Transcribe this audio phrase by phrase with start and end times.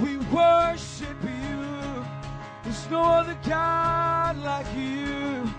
[0.00, 2.04] We worship you.
[2.64, 5.50] There's no other God like you.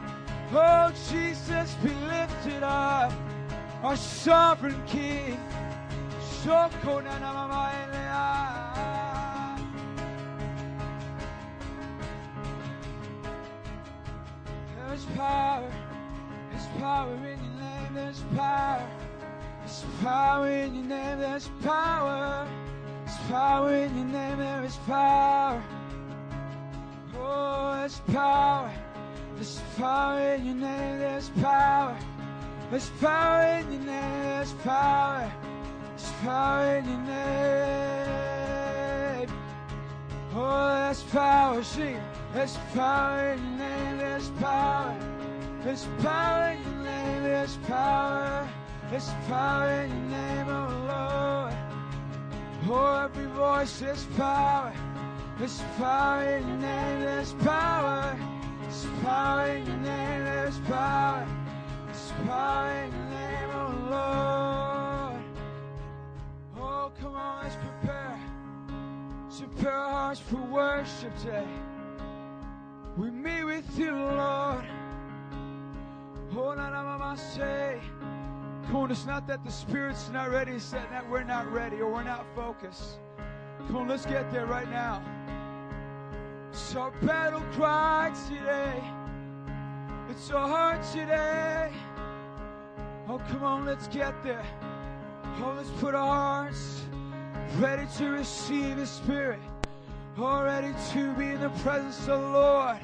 [0.52, 3.12] Oh, Jesus, be lifted up,
[3.84, 5.40] our sovereign King.
[14.94, 15.72] There's power,
[16.52, 18.90] there's power in your name, there's power.
[19.60, 22.48] There's power in your name, there's power.
[23.06, 25.62] There's power in your name, there is power.
[27.18, 28.72] Oh, there's power.
[29.36, 31.98] There's power in your name, there's power.
[32.72, 35.32] There's power in your name, there's power.
[35.90, 37.14] There's power in your name.
[40.36, 42.00] Oh, there's power, sing.
[42.34, 44.96] There's power in your name, there's power.
[45.64, 48.48] There's power in your name, there's power.
[48.90, 50.93] There's power in your name, oh Lord.
[52.66, 54.74] Oh, every voice, there's power.
[55.38, 58.18] There's power in your name, there's power.
[58.62, 61.28] There's power in your name, there's power.
[61.86, 65.24] There's power in your name, oh Lord.
[66.58, 68.20] Oh, come on, let's prepare.
[69.26, 71.48] Let's prepare our hearts for worship today.
[72.96, 74.64] We meet with you, Lord.
[76.36, 77.80] Oh, na na mama say.
[78.68, 81.92] Come on, it's not that the Spirit's not ready, it's that we're not ready or
[81.92, 83.00] we're not focused.
[83.68, 85.02] Come on, let's get there right now.
[86.52, 88.82] It's our battle cry today.
[90.10, 91.72] It's our heart today.
[93.08, 94.46] Oh, come on, let's get there.
[95.40, 96.84] Oh, let's put our hearts
[97.58, 99.40] ready to receive His Spirit.
[100.18, 102.78] Oh, ready to be in the presence of the Lord.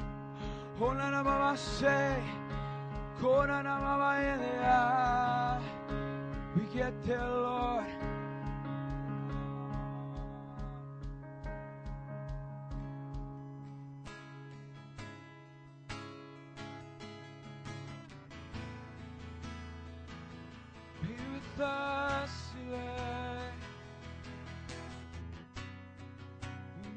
[0.80, 2.16] Oh, na na mama say.
[6.56, 7.84] We get there, Lord.
[21.02, 23.50] Be with us today.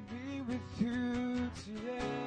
[0.10, 2.23] Be with you today.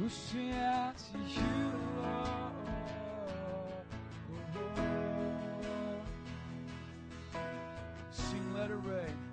[0.00, 2.28] We'll sing out to you, Lord.
[8.10, 9.29] Sing, let it rain.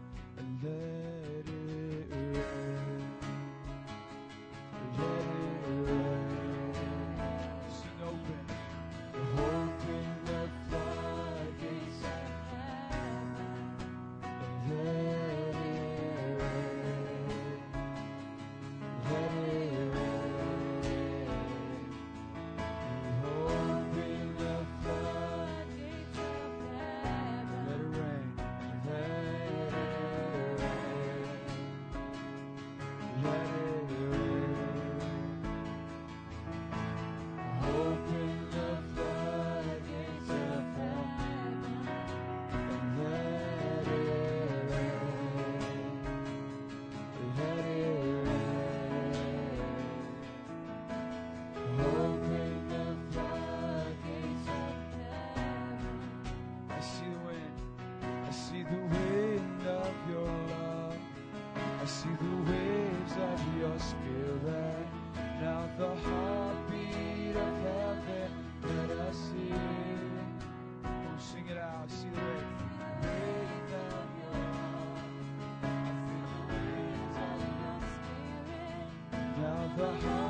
[79.78, 80.27] The heartbeat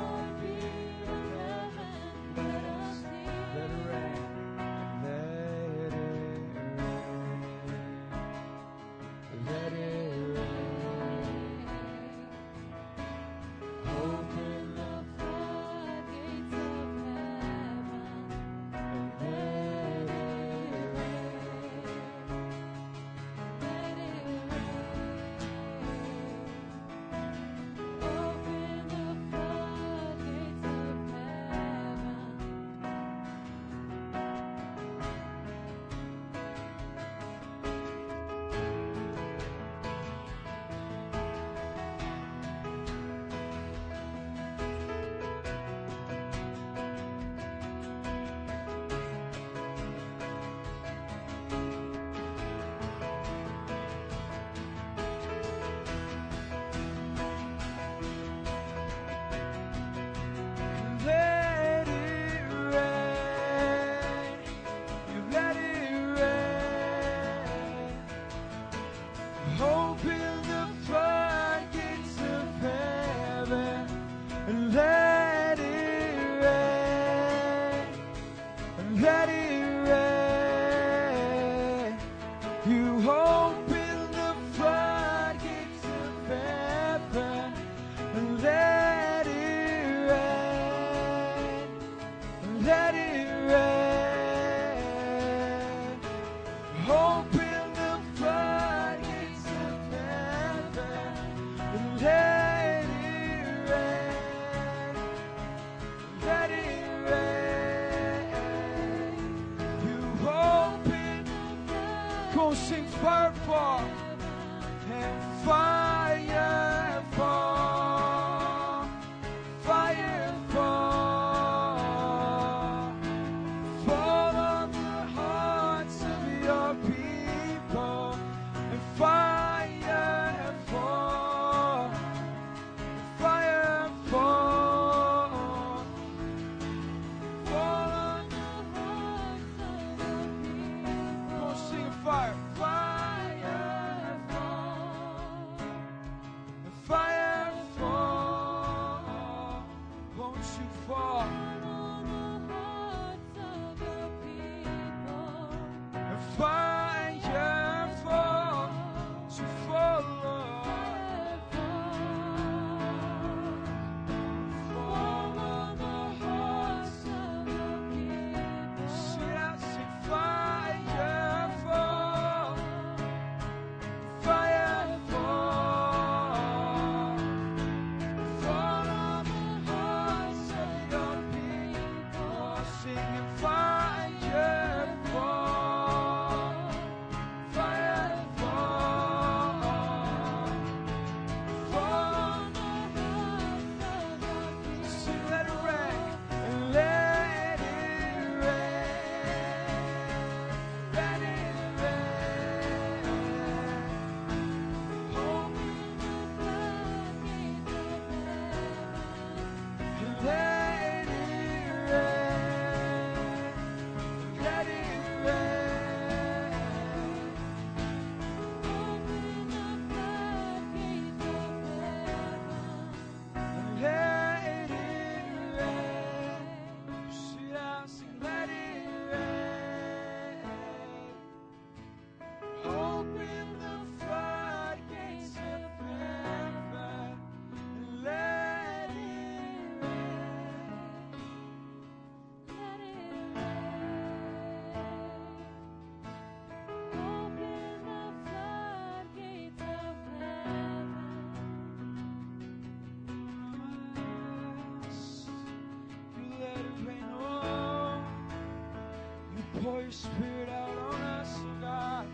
[259.68, 262.06] Pour your spirit out on us, oh God.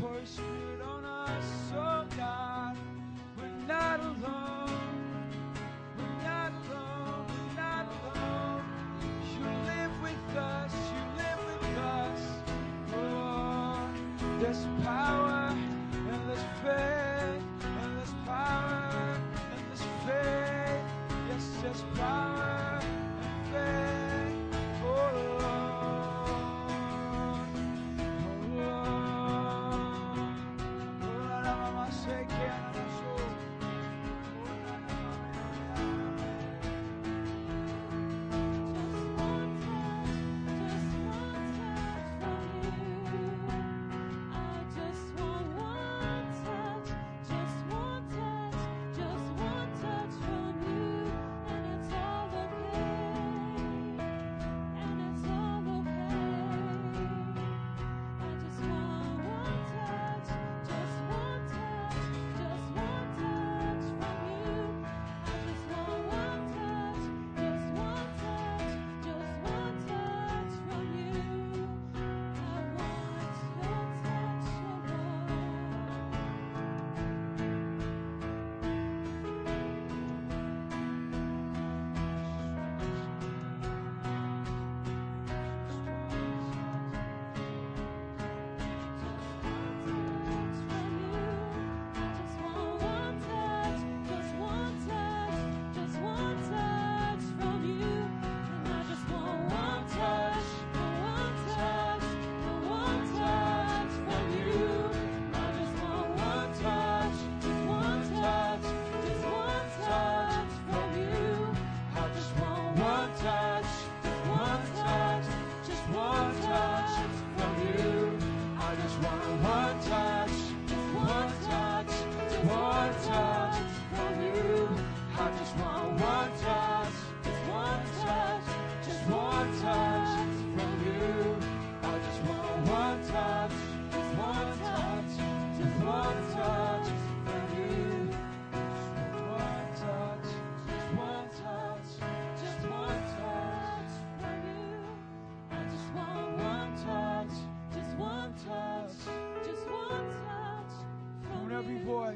[0.00, 1.44] Pour your spirit on us,
[1.76, 2.76] oh God.
[3.38, 5.30] We're not alone.
[5.96, 7.26] We're not alone.
[7.28, 7.86] We're not
[8.16, 8.64] alone.
[9.32, 10.74] You live with us.
[10.74, 12.20] You live with us.
[12.96, 13.88] Oh,
[14.40, 14.99] there's power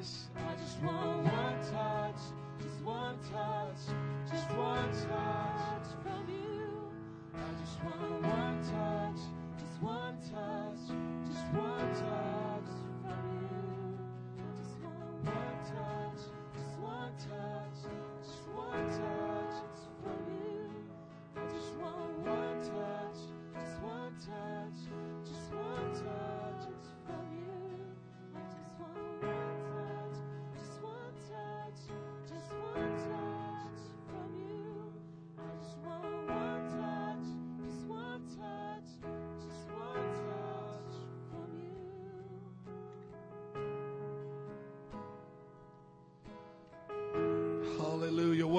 [0.04, 0.34] every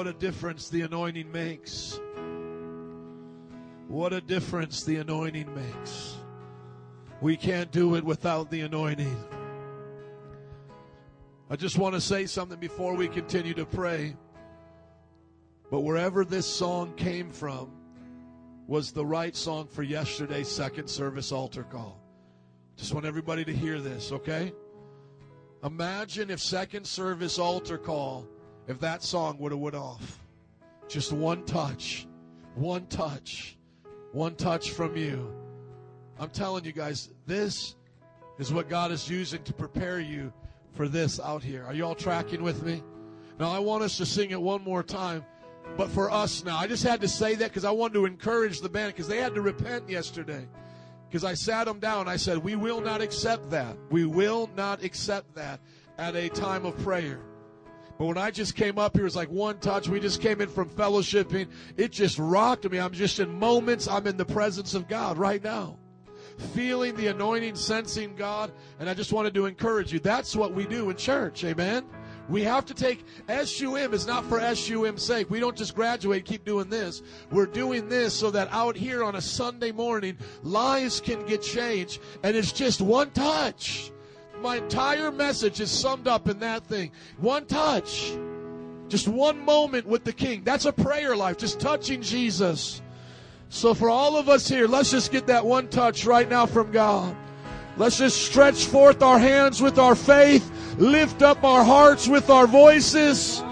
[0.05, 1.99] What a difference the anointing makes.
[3.87, 6.17] What a difference the anointing makes.
[7.21, 9.17] We can't do it without the anointing.
[11.49, 14.15] I just want to say something before we continue to pray.
[15.71, 17.71] But wherever this song came from
[18.67, 21.99] was the right song for yesterday's second service altar call.
[22.75, 24.53] Just want everybody to hear this, okay?
[25.63, 28.27] Imagine if second service altar call,
[28.67, 30.19] if that song would have went off.
[30.87, 32.07] Just one touch,
[32.55, 33.57] one touch,
[34.11, 35.33] one touch from you.
[36.19, 37.75] I'm telling you guys, this
[38.37, 40.31] is what God is using to prepare you
[40.73, 41.63] for this out here.
[41.65, 42.83] Are you all tracking with me?
[43.39, 45.25] Now I want us to sing it one more time,
[45.77, 46.57] but for us now.
[46.57, 49.17] I just had to say that because I wanted to encourage the band because they
[49.17, 50.47] had to repent yesterday.
[51.09, 52.07] Because I sat them down.
[52.07, 53.77] I said, We will not accept that.
[53.89, 55.59] We will not accept that
[55.97, 57.19] at a time of prayer.
[57.97, 59.87] But when I just came up here, it was like one touch.
[59.87, 61.47] We just came in from fellowshipping.
[61.77, 62.77] It just rocked me.
[62.77, 63.87] I'm just in moments.
[63.87, 65.77] I'm in the presence of God right now.
[66.53, 68.51] Feeling the anointing, sensing God.
[68.79, 69.99] And I just wanted to encourage you.
[69.99, 71.45] That's what we do in church.
[71.45, 71.85] Amen.
[72.27, 75.29] We have to take SUM is not for SUM's sake.
[75.29, 77.01] We don't just graduate keep doing this.
[77.31, 82.01] We're doing this so that out here on a Sunday morning, lives can get changed.
[82.23, 83.91] And it's just one touch.
[84.41, 86.91] My entire message is summed up in that thing.
[87.17, 88.13] One touch.
[88.87, 90.43] Just one moment with the King.
[90.43, 91.37] That's a prayer life.
[91.37, 92.81] Just touching Jesus.
[93.49, 96.71] So, for all of us here, let's just get that one touch right now from
[96.71, 97.15] God.
[97.77, 102.47] Let's just stretch forth our hands with our faith, lift up our hearts with our
[102.47, 103.43] voices.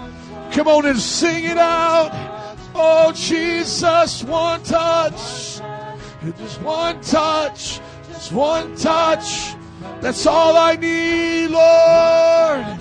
[0.52, 2.10] Come on and sing it out.
[2.74, 5.60] Oh, Jesus, one touch.
[6.38, 7.80] Just one touch.
[8.08, 9.54] Just one touch.
[10.00, 12.78] That's all I need, Lord.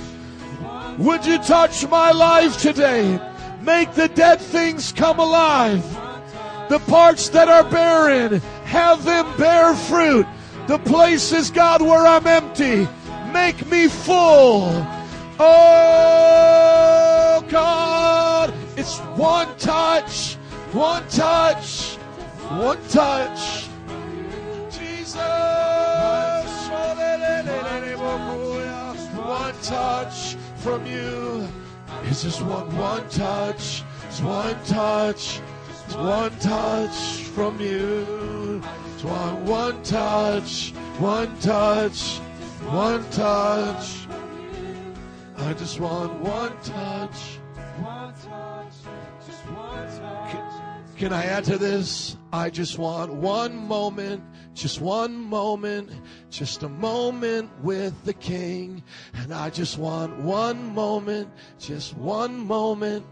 [1.00, 3.19] Would you touch my life today?
[3.62, 5.81] Make the dead things come alive.
[6.69, 10.27] The parts that are barren, have them bear fruit.
[10.67, 12.88] The places, God, where I'm empty,
[13.31, 14.69] make me full.
[15.39, 20.36] Oh, God, it's one touch,
[20.72, 21.95] one touch,
[22.50, 23.67] one touch.
[24.69, 25.52] Jesus,
[29.63, 31.48] touch from you.
[32.03, 33.84] It's just one, one touch.
[34.08, 35.39] It's one touch.
[35.86, 38.62] It's one touch from you.
[38.93, 40.72] It's one, one touch.
[41.00, 42.17] One touch.
[42.70, 44.08] One touch.
[45.38, 47.39] I just want one touch.
[51.03, 52.15] Can I add to this?
[52.31, 55.89] I just want one moment, just one moment,
[56.29, 58.81] just a moment with the King.
[59.13, 61.29] And I just want one moment,
[61.60, 63.05] just one moment,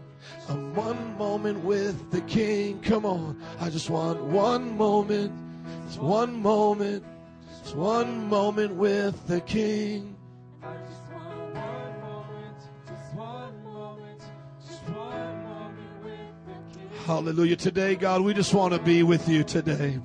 [0.48, 2.80] a one moment with the King.
[2.80, 3.38] Come on.
[3.60, 5.30] I just want one moment,
[5.84, 7.04] just one moment,
[7.62, 10.16] just one moment with the King.
[17.06, 17.56] Hallelujah.
[17.56, 19.98] Today, God, we just want to be with you today.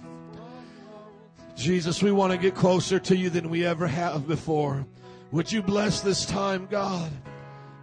[1.55, 4.83] Jesus, we want to get closer to you than we ever have before.
[5.31, 7.11] Would you bless this time, God?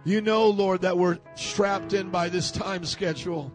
[0.03, 3.53] You know, Lord, that we're strapped in by this time schedule.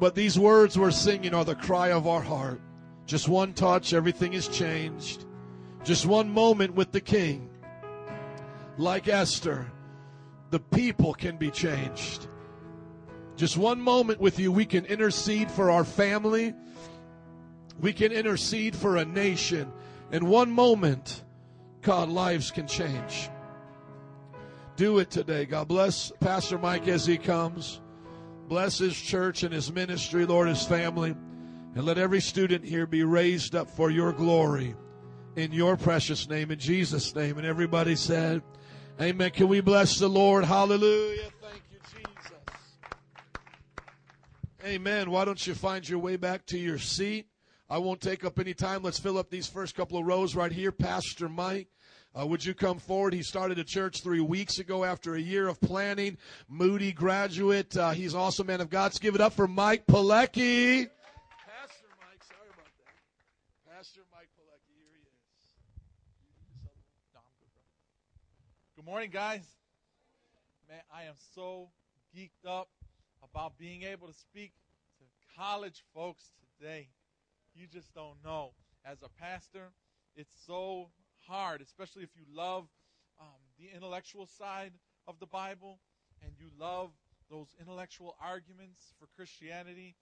[0.00, 2.60] But these words we're singing are the cry of our heart.
[3.06, 5.26] Just one touch, everything is changed.
[5.84, 7.48] Just one moment with the King.
[8.78, 9.70] Like Esther,
[10.50, 12.26] the people can be changed.
[13.36, 16.54] Just one moment with you, we can intercede for our family.
[17.80, 19.70] We can intercede for a nation.
[20.10, 21.22] In one moment,
[21.82, 23.28] God, lives can change.
[24.76, 25.44] Do it today.
[25.46, 27.80] God bless Pastor Mike as he comes.
[28.48, 31.10] Bless his church and his ministry, Lord, his family.
[31.10, 34.74] And let every student here be raised up for your glory.
[35.34, 37.36] In your precious name, in Jesus' name.
[37.36, 38.42] And everybody said,
[39.00, 39.30] Amen.
[39.30, 40.44] Can we bless the Lord?
[40.44, 41.28] Hallelujah.
[41.42, 42.32] Thank you, Jesus.
[44.66, 45.12] Amen.
[45.12, 47.28] Why don't you find your way back to your seat?
[47.70, 48.82] I won't take up any time.
[48.82, 50.72] Let's fill up these first couple of rows right here.
[50.72, 51.68] Pastor Mike,
[52.18, 53.14] uh, would you come forward?
[53.14, 56.18] He started a church three weeks ago after a year of planning.
[56.48, 57.76] Moody graduate.
[57.76, 58.86] Uh, he's also man of God.
[58.86, 60.88] Let's give it up for Mike Pilecki.
[61.46, 63.76] Pastor Mike, sorry about that.
[63.76, 65.52] Pastor Mike Pilecki, here he is.
[68.74, 69.46] Good morning, guys.
[70.68, 71.68] Man, I am so
[72.16, 72.68] geeked up
[73.30, 74.52] about being able to speak
[74.98, 75.04] to
[75.36, 76.88] college folks today.
[77.54, 78.52] You just don't know.
[78.84, 79.72] As a pastor,
[80.14, 80.90] it's so
[81.26, 82.66] hard, especially if you love
[83.20, 83.26] um,
[83.58, 84.72] the intellectual side
[85.06, 85.78] of the Bible
[86.22, 86.90] and you love
[87.30, 89.96] those intellectual arguments for Christianity.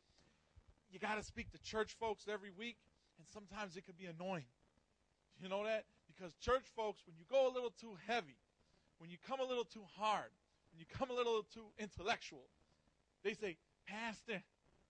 [0.91, 2.77] You got to speak to church folks every week,
[3.19, 4.47] and sometimes it can be annoying.
[5.41, 5.85] You know that?
[6.07, 8.37] Because church folks, when you go a little too heavy,
[8.99, 10.31] when you come a little too hard,
[10.71, 12.47] when you come a little too intellectual,
[13.25, 13.57] they say,
[13.89, 14.43] Pastor,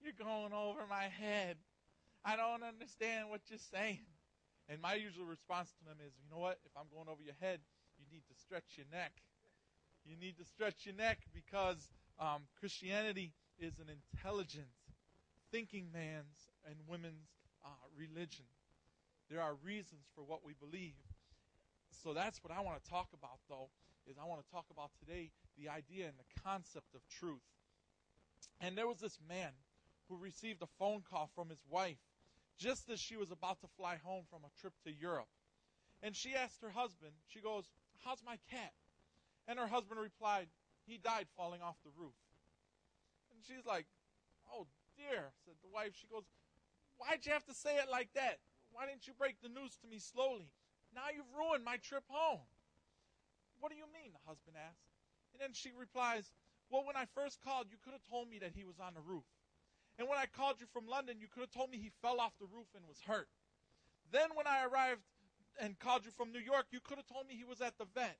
[0.02, 1.56] you're going over my head.
[2.24, 4.04] I don't understand what you're saying.
[4.68, 6.58] And my usual response to them is, you know what?
[6.64, 7.60] If I'm going over your head,
[7.98, 9.12] you need to stretch your neck.
[10.04, 14.72] You need to stretch your neck because um, Christianity is an intelligent,
[15.52, 17.28] thinking man's and women's
[17.64, 18.44] uh, religion.
[19.30, 20.98] There are reasons for what we believe.
[22.02, 23.68] So that's what I want to talk about, though,
[24.06, 27.44] is I want to talk about today the idea and the concept of truth.
[28.60, 29.52] And there was this man
[30.08, 31.98] who received a phone call from his wife
[32.58, 35.28] just as she was about to fly home from a trip to Europe.
[36.02, 37.70] And she asked her husband, she goes,
[38.04, 38.72] How's my cat?
[39.48, 40.48] And her husband replied,
[40.86, 42.14] He died falling off the roof.
[43.32, 43.86] And she's like,
[44.52, 45.92] Oh dear, said the wife.
[45.98, 46.24] She goes,
[46.98, 48.38] Why'd you have to say it like that?
[48.70, 50.50] Why didn't you break the news to me slowly?
[50.94, 52.46] Now you've ruined my trip home.
[53.58, 54.12] What do you mean?
[54.12, 54.86] the husband asked.
[55.32, 56.30] And then she replies,
[56.70, 59.00] Well, when I first called, you could have told me that he was on the
[59.00, 59.24] roof.
[59.98, 62.32] And when I called you from London, you could have told me he fell off
[62.40, 63.28] the roof and was hurt.
[64.10, 65.02] Then when I arrived
[65.60, 67.86] and called you from New York, you could have told me he was at the
[67.94, 68.18] vet.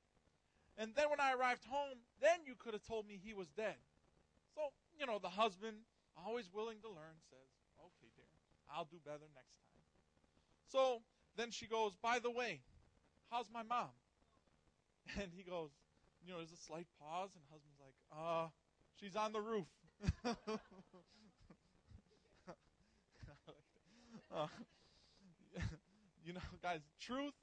[0.79, 3.77] And then when I arrived home, then you could have told me he was dead.
[4.55, 5.79] So, you know, the husband,
[6.15, 8.31] always willing to learn, says, Okay, dear.
[8.71, 9.85] I'll do better next time.
[10.67, 11.03] So
[11.37, 12.63] then she goes, By the way,
[13.31, 13.91] how's my mom?
[15.21, 15.71] And he goes,
[16.23, 17.74] You know, there's a slight pause, and husband's like,
[18.17, 18.47] Uh,
[19.01, 19.67] she's on the roof.
[24.35, 24.47] uh,
[26.25, 27.35] you know, guys, truth,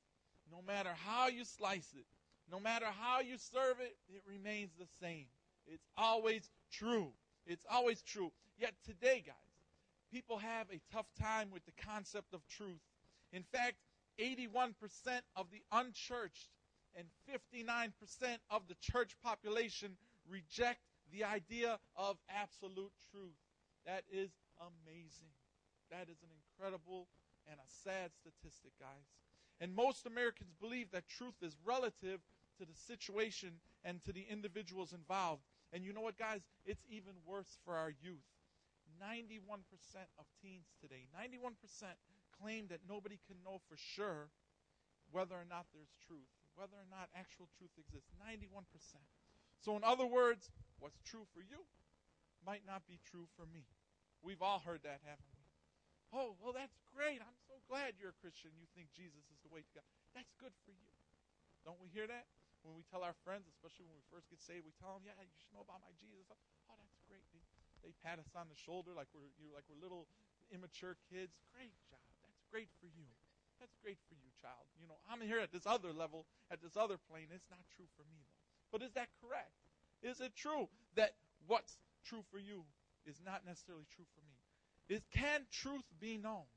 [0.51, 2.05] no matter how you slice it,
[2.51, 5.25] no matter how you serve it, it remains the same.
[5.67, 7.11] It's always true.
[7.45, 8.31] It's always true.
[8.57, 9.35] Yet today, guys,
[10.11, 12.81] people have a tough time with the concept of truth.
[13.33, 13.77] In fact,
[14.19, 14.73] 81%
[15.35, 16.49] of the unchurched
[16.95, 17.91] and 59%
[18.49, 19.95] of the church population
[20.31, 20.79] reject
[21.11, 23.35] the idea of absolute truth.
[23.85, 24.31] That is
[24.63, 25.35] amazing.
[25.91, 27.07] That is an incredible
[27.51, 29.11] and a sad statistic, guys.
[29.59, 32.23] And most Americans believe that truth is relative
[32.57, 35.43] to the situation and to the individuals involved.
[35.73, 36.41] And you know what, guys?
[36.65, 38.25] It's even worse for our youth.
[39.01, 39.65] 91%
[40.19, 41.57] of teens today, 91%
[42.41, 44.29] claim that nobody can know for sure
[45.11, 48.13] whether or not there's truth, whether or not actual truth exists.
[48.21, 48.45] 91%.
[49.61, 50.49] So, in other words,
[50.81, 51.61] what's true for you
[52.41, 53.69] might not be true for me.
[54.25, 55.45] We've all heard that, haven't we?
[56.11, 57.21] Oh, well, that's great.
[57.21, 58.51] I'm so glad you're a Christian.
[58.57, 59.87] You think Jesus is the way to God.
[60.17, 60.91] That's good for you.
[61.63, 62.25] Don't we hear that?
[62.61, 65.17] When we tell our friends, especially when we first get saved, we tell them, "Yeah,
[65.17, 66.37] you should know about my Jesus."
[66.69, 67.25] Oh, that's great.
[67.33, 67.41] They,
[67.81, 70.05] they pat us on the shoulder like we're you know, like we're little
[70.53, 71.33] immature kids.
[71.49, 72.05] Great job.
[72.21, 73.09] That's great for you.
[73.57, 74.69] That's great for you, child.
[74.77, 77.33] You know, I'm here at this other level, at this other plane.
[77.33, 78.40] It's not true for me though.
[78.71, 79.51] But is that correct?
[80.01, 81.11] Is it true that
[81.47, 82.63] what's true for you
[83.05, 84.95] is not necessarily true for me?
[84.95, 86.47] Is can truth be known?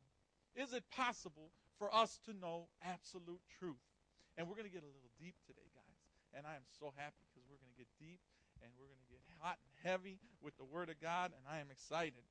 [0.55, 3.83] Is it possible for us to know absolute truth?
[4.37, 6.01] And we're going to get a little deep today, guys.
[6.35, 8.19] And I am so happy because we're going to get deep
[8.63, 11.61] and we're going to get hot and heavy with the Word of God, and I
[11.61, 12.25] am excited.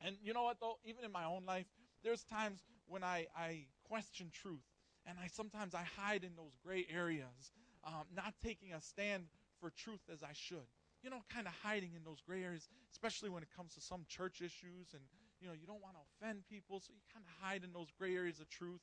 [0.00, 0.78] And you know what, though?
[0.84, 1.66] Even in my own life,
[2.04, 4.62] there's times when I, I question truth,
[5.06, 7.50] and I sometimes I hide in those gray areas,
[7.84, 9.24] um, not taking a stand
[9.60, 10.66] for truth as I should.
[11.02, 14.06] You know, kind of hiding in those gray areas, especially when it comes to some
[14.08, 15.02] church issues, and
[15.40, 17.90] you know, you don't want to offend people, so you kind of hide in those
[17.98, 18.80] gray areas of truth,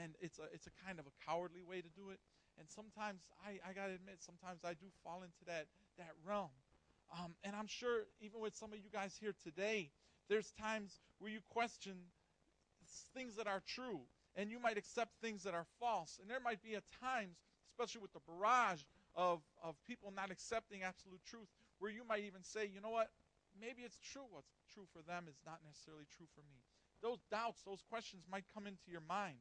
[0.00, 2.20] and it's a it's a kind of a cowardly way to do it.
[2.58, 6.50] And sometimes I, I gotta admit, sometimes I do fall into that that realm.
[7.12, 9.90] Um, and I'm sure even with some of you guys here today,
[10.28, 11.96] there's times where you question
[13.14, 14.00] things that are true,
[14.36, 16.18] and you might accept things that are false.
[16.20, 17.36] And there might be at times,
[17.78, 18.82] especially with the barrage
[19.14, 21.46] of, of people not accepting absolute truth,
[21.78, 23.10] where you might even say, you know what,
[23.60, 24.26] maybe it's true.
[24.30, 26.58] What's true for them is not necessarily true for me.
[27.02, 29.38] Those doubts, those questions might come into your mind.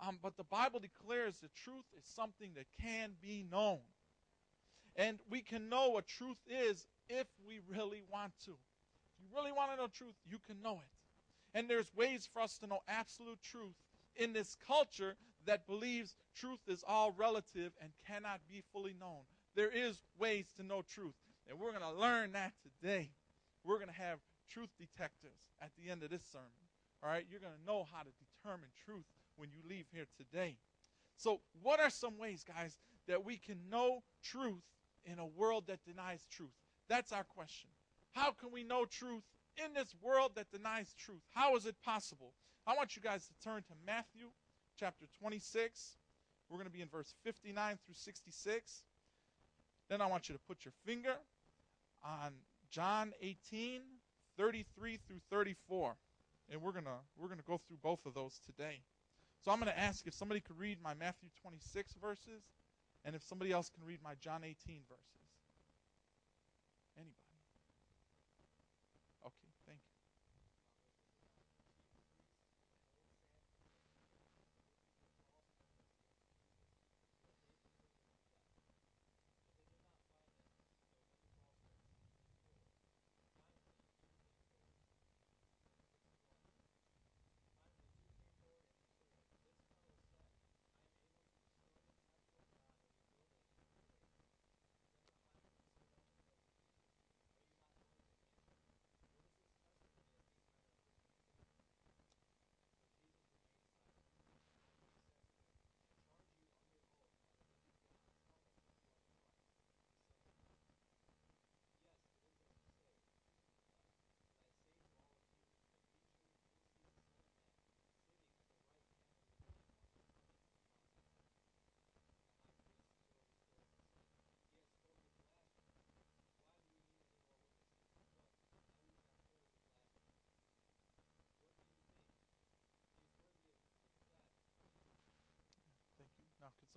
[0.00, 3.78] Um, but the Bible declares that truth is something that can be known.
[4.96, 8.50] And we can know what truth is if we really want to.
[8.50, 11.58] If you really want to know truth, you can know it.
[11.58, 13.74] And there's ways for us to know absolute truth
[14.16, 15.14] in this culture
[15.48, 19.24] that believes truth is all relative and cannot be fully known.
[19.56, 21.14] There is ways to know truth.
[21.48, 23.08] And we're going to learn that today.
[23.64, 24.18] We're going to have
[24.52, 26.68] truth detectors at the end of this sermon.
[27.02, 27.24] All right?
[27.30, 29.06] You're going to know how to determine truth
[29.36, 30.58] when you leave here today.
[31.16, 32.76] So, what are some ways, guys,
[33.08, 34.62] that we can know truth
[35.06, 36.52] in a world that denies truth?
[36.90, 37.70] That's our question.
[38.12, 39.24] How can we know truth
[39.56, 41.22] in this world that denies truth?
[41.32, 42.34] How is it possible?
[42.66, 44.28] I want you guys to turn to Matthew
[44.78, 45.96] chapter 26.
[46.48, 48.82] We're going to be in verse 59 through 66.
[49.88, 51.14] Then I want you to put your finger
[52.04, 52.32] on
[52.70, 53.80] John 18,
[54.36, 55.96] 33 through 34.
[56.50, 58.80] And we're going to we're going to go through both of those today.
[59.44, 62.42] So I'm going to ask if somebody could read my Matthew 26 verses
[63.04, 65.17] and if somebody else can read my John 18 verses.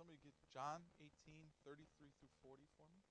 [0.02, 3.06] Somebody get John 18, 33 through 40 for me?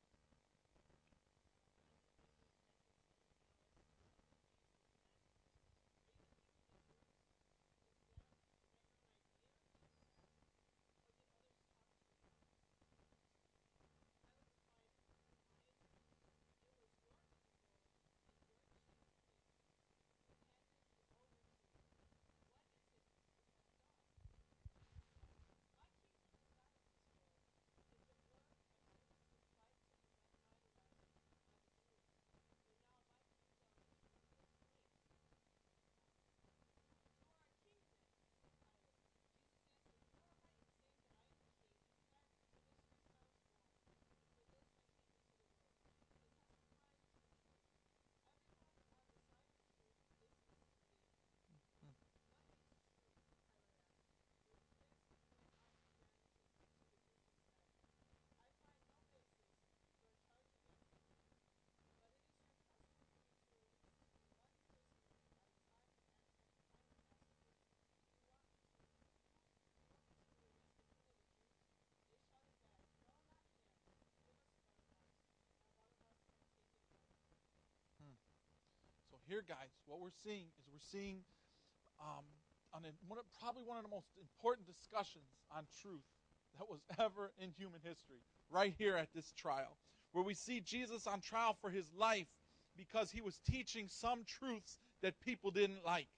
[79.31, 81.19] Here, guys, what we're seeing is we're seeing
[82.01, 82.25] um,
[82.73, 85.23] on a, one of, probably one of the most important discussions
[85.55, 86.03] on truth
[86.59, 89.77] that was ever in human history, right here at this trial,
[90.11, 92.27] where we see Jesus on trial for his life
[92.75, 96.09] because he was teaching some truths that people didn't like.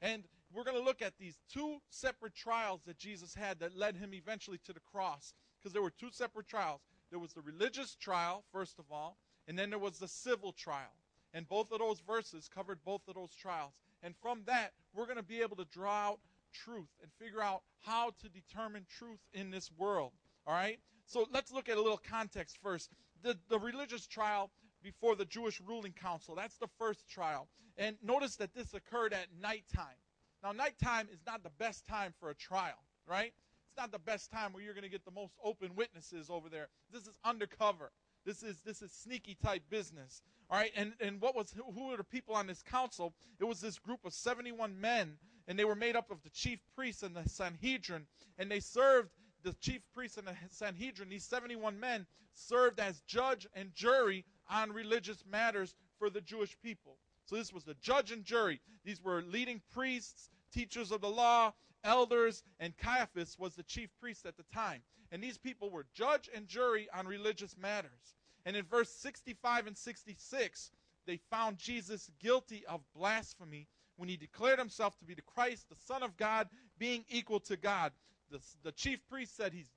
[0.00, 0.22] And
[0.54, 4.14] we're going to look at these two separate trials that Jesus had that led him
[4.14, 6.82] eventually to the cross, because there were two separate trials.
[7.10, 10.94] There was the religious trial, first of all, and then there was the civil trial.
[11.34, 13.72] And both of those verses covered both of those trials.
[14.02, 16.20] And from that, we're going to be able to draw out
[16.52, 20.12] truth and figure out how to determine truth in this world.
[20.46, 20.78] All right?
[21.06, 22.90] So let's look at a little context first.
[23.22, 24.50] The, the religious trial
[24.82, 27.48] before the Jewish ruling council, that's the first trial.
[27.76, 29.96] And notice that this occurred at nighttime.
[30.42, 33.32] Now, nighttime is not the best time for a trial, right?
[33.68, 36.48] It's not the best time where you're going to get the most open witnesses over
[36.48, 36.68] there.
[36.92, 37.90] This is undercover.
[38.28, 40.20] This is this is sneaky type business.
[40.50, 43.14] All right, and, and what was who were the people on this council?
[43.40, 46.58] It was this group of 71 men, and they were made up of the chief
[46.76, 48.06] priests and the Sanhedrin,
[48.38, 49.08] and they served
[49.44, 54.72] the chief priests and the Sanhedrin, these 71 men served as judge and jury on
[54.72, 56.98] religious matters for the Jewish people.
[57.24, 58.60] So this was the judge and jury.
[58.84, 61.54] These were leading priests, teachers of the law,
[61.88, 64.82] elders, and Caiaphas was the chief priest at the time.
[65.10, 68.14] And these people were judge and jury on religious matters.
[68.44, 70.70] And in verse 65 and 66,
[71.06, 75.76] they found Jesus guilty of blasphemy when he declared himself to be the Christ, the
[75.86, 76.48] Son of God,
[76.78, 77.92] being equal to God.
[78.30, 79.72] The, the chief priest said he's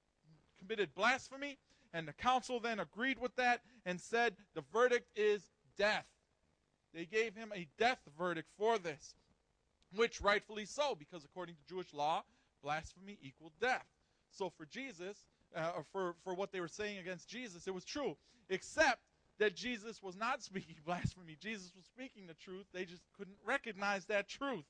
[0.60, 1.58] committed blasphemy,
[1.94, 6.06] and the council then agreed with that and said the verdict is death.
[6.94, 9.16] They gave him a death verdict for this,
[9.96, 12.24] which rightfully so, because according to Jewish law,
[12.64, 13.86] blasphemy equaled death.
[14.32, 17.84] So for Jesus, uh, or for, for what they were saying against Jesus, it was
[17.84, 18.16] true,
[18.50, 19.00] except
[19.40, 21.38] that Jesus was not speaking blasphemy.
[21.40, 22.66] Jesus was speaking the truth.
[22.74, 24.66] They just couldn't recognize that truth.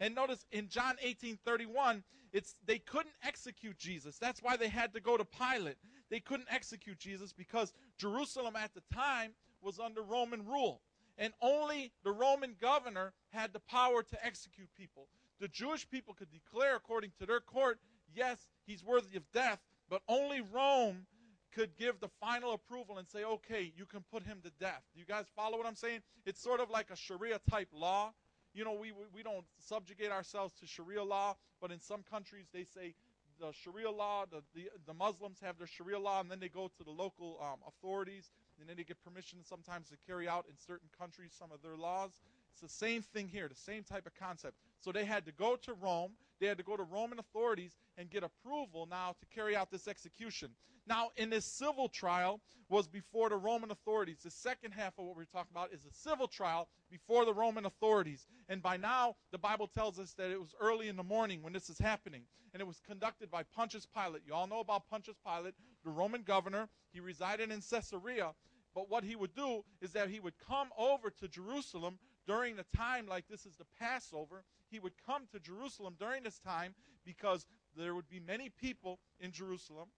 [0.00, 4.18] And notice in John 18 31, it's, they couldn't execute Jesus.
[4.18, 5.76] That's why they had to go to Pilate.
[6.10, 10.80] They couldn't execute Jesus because Jerusalem at the time was under Roman rule.
[11.18, 15.08] And only the Roman governor had the power to execute people.
[15.40, 17.78] The Jewish people could declare, according to their court,
[18.14, 21.06] yes, he's worthy of death, but only Rome
[21.54, 24.82] could give the final approval and say, okay, you can put him to death.
[24.92, 26.00] Do you guys follow what I'm saying?
[26.26, 28.12] It's sort of like a Sharia type law.
[28.52, 32.64] You know, we, we don't subjugate ourselves to Sharia law, but in some countries they
[32.64, 32.94] say
[33.40, 36.68] the Sharia law, the, the, the Muslims have their Sharia law, and then they go
[36.68, 40.56] to the local um, authorities, and then they get permission sometimes to carry out in
[40.56, 42.12] certain countries some of their laws.
[42.56, 44.56] It's the same thing here, the same type of concept.
[44.80, 48.08] So they had to go to Rome, they had to go to Roman authorities and
[48.08, 50.48] get approval now to carry out this execution.
[50.86, 52.40] Now, in this civil trial
[52.70, 54.20] was before the Roman authorities.
[54.24, 57.66] The second half of what we're talking about is a civil trial before the Roman
[57.66, 58.26] authorities.
[58.48, 61.52] And by now, the Bible tells us that it was early in the morning when
[61.52, 62.22] this is happening.
[62.54, 64.22] And it was conducted by Pontius Pilate.
[64.26, 66.70] You all know about Pontius Pilate, the Roman governor.
[66.94, 68.32] He resided in Caesarea.
[68.74, 72.64] But what he would do is that he would come over to Jerusalem during the
[72.76, 77.46] time like this is the Passover, he would come to Jerusalem during this time because
[77.76, 79.88] there would be many people in Jerusalem.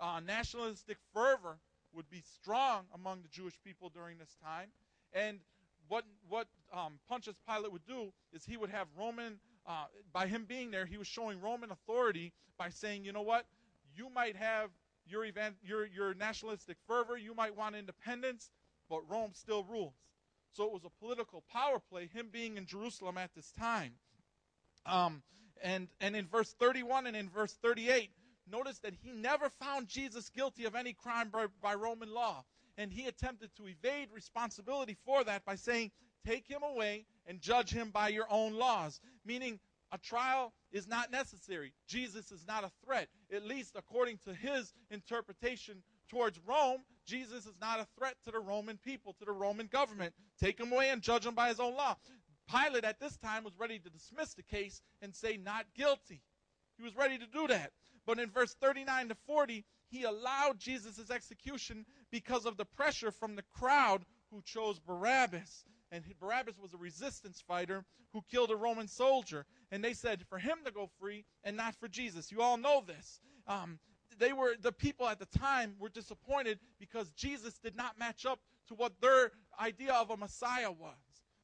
[0.00, 1.58] Uh, nationalistic fervor
[1.92, 4.68] would be strong among the Jewish people during this time.
[5.12, 5.38] And
[5.88, 10.44] what, what um, Pontius Pilate would do is he would have Roman, uh, by him
[10.48, 13.46] being there, he was showing Roman authority by saying, you know what?
[13.96, 14.70] You might have
[15.08, 17.16] your event, your your nationalistic fervor.
[17.16, 18.50] You might want independence,
[18.90, 19.94] but Rome still rules.
[20.56, 22.08] So it was a political power play.
[22.12, 23.92] Him being in Jerusalem at this time.
[24.86, 25.22] Um,
[25.62, 28.10] and and in verse 31 and in verse 38,
[28.50, 32.44] notice that he never found Jesus guilty of any crime by, by Roman law,
[32.78, 35.90] and he attempted to evade responsibility for that by saying,
[36.24, 39.60] "Take him away and judge him by your own laws," meaning
[39.92, 41.72] a trial is not necessary.
[41.86, 46.82] Jesus is not a threat, at least according to his interpretation towards Rome.
[47.06, 50.14] Jesus is not a threat to the Roman people, to the Roman government.
[50.40, 51.96] Take him away and judge him by his own law.
[52.48, 56.22] Pilate at this time was ready to dismiss the case and say not guilty.
[56.76, 57.72] He was ready to do that.
[58.06, 63.34] But in verse 39 to 40, he allowed Jesus' execution because of the pressure from
[63.34, 65.64] the crowd who chose Barabbas.
[65.90, 69.46] And Barabbas was a resistance fighter who killed a Roman soldier.
[69.70, 72.30] And they said for him to go free and not for Jesus.
[72.30, 73.20] You all know this.
[73.46, 73.78] Um,
[74.18, 78.40] they were the people at the time were disappointed because Jesus did not match up
[78.68, 80.94] to what their idea of a Messiah was.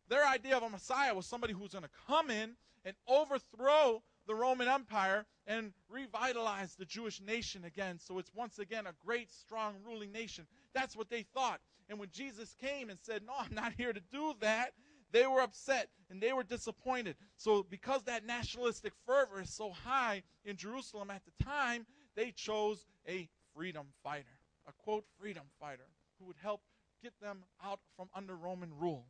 [0.09, 4.35] Their idea of a Messiah was somebody who's going to come in and overthrow the
[4.35, 7.99] Roman Empire and revitalize the Jewish nation again.
[7.99, 10.47] So it's once again a great, strong, ruling nation.
[10.75, 11.61] That's what they thought.
[11.89, 14.73] And when Jesus came and said, No, I'm not here to do that,
[15.13, 17.17] they were upset and they were disappointed.
[17.37, 22.87] So, because that nationalistic fervor is so high in Jerusalem at the time, they chose
[23.09, 26.63] a freedom fighter, a quote, freedom fighter, who would help
[27.03, 29.07] get them out from under Roman rule.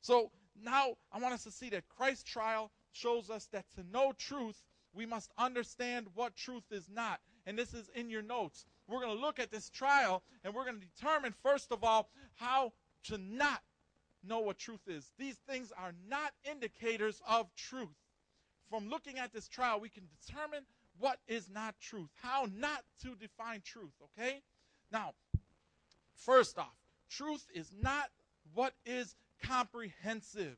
[0.00, 4.12] So now I want us to see that Christ's trial shows us that to know
[4.18, 7.20] truth, we must understand what truth is not.
[7.46, 8.66] And this is in your notes.
[8.86, 12.10] We're going to look at this trial and we're going to determine, first of all,
[12.36, 12.72] how
[13.04, 13.62] to not
[14.22, 15.10] know what truth is.
[15.18, 17.96] These things are not indicators of truth.
[18.70, 20.64] From looking at this trial, we can determine
[20.98, 24.40] what is not truth, how not to define truth, okay?
[24.90, 25.12] Now,
[26.14, 26.76] first off,
[27.10, 28.10] truth is not
[28.54, 30.56] what is comprehensive.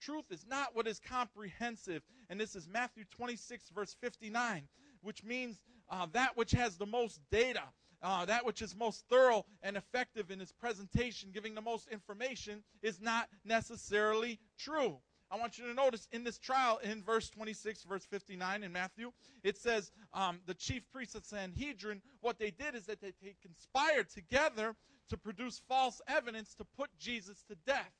[0.00, 2.02] Truth is not what is comprehensive.
[2.28, 4.68] And this is Matthew 26, verse 59,
[5.02, 7.62] which means uh, that which has the most data,
[8.02, 12.62] uh, that which is most thorough and effective in its presentation, giving the most information,
[12.82, 14.98] is not necessarily true.
[15.30, 19.12] I want you to notice in this trial, in verse 26, verse 59 in Matthew,
[19.42, 23.34] it says um, the chief priests of Sanhedrin, what they did is that they, they
[23.42, 24.76] conspired together
[25.08, 27.92] to produce false evidence to put Jesus to death.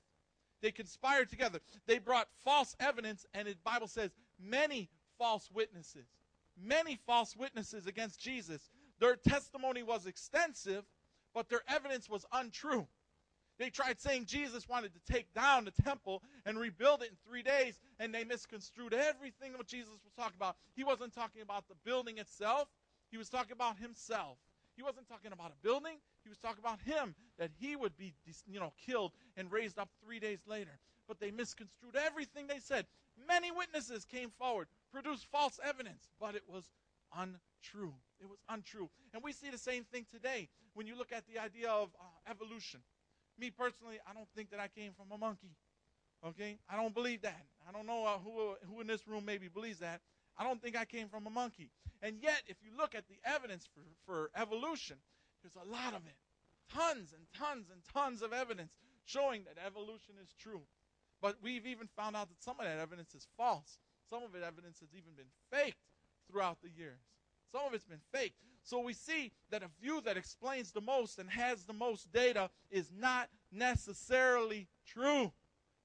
[0.63, 1.61] They conspired together.
[1.87, 4.11] They brought false evidence, and the Bible says
[4.41, 6.07] many false witnesses.
[6.59, 8.71] Many false witnesses against Jesus.
[8.99, 10.85] Their testimony was extensive,
[11.35, 12.87] but their evidence was untrue.
[13.59, 17.43] They tried saying Jesus wanted to take down the temple and rebuild it in three
[17.43, 20.57] days, and they misconstrued everything what Jesus was talking about.
[20.75, 22.69] He wasn't talking about the building itself,
[23.11, 24.39] he was talking about himself.
[24.77, 28.13] He wasn't talking about a building, he was talking about him, that he would be
[28.47, 30.79] you know, killed and raised up three days later.
[31.09, 32.85] But they misconstrued everything they said.
[33.27, 36.65] Many witnesses came forward, produced false evidence, but it was
[37.17, 37.95] untrue.
[38.21, 38.91] It was untrue.
[39.15, 42.31] And we see the same thing today when you look at the idea of uh,
[42.31, 42.81] evolution.
[43.39, 45.55] Me personally, I don't think that I came from a monkey.
[46.27, 46.59] Okay?
[46.69, 47.47] I don't believe that.
[47.69, 50.01] I don't know uh, who, who in this room maybe believes that.
[50.39, 51.71] I don't think I came from a monkey.
[52.03, 54.97] And yet, if you look at the evidence for, for evolution,
[55.43, 56.17] there's a lot of it.
[56.73, 58.73] Tons and tons and tons of evidence
[59.05, 60.63] showing that evolution is true.
[61.23, 63.79] But we've even found out that some of that evidence is false.
[64.11, 65.81] Some of it evidence has even been faked
[66.31, 67.01] throughout the years.
[67.53, 68.37] Some of it's been faked.
[68.67, 72.51] So we see that a view that explains the most and has the most data
[72.69, 75.33] is not necessarily true.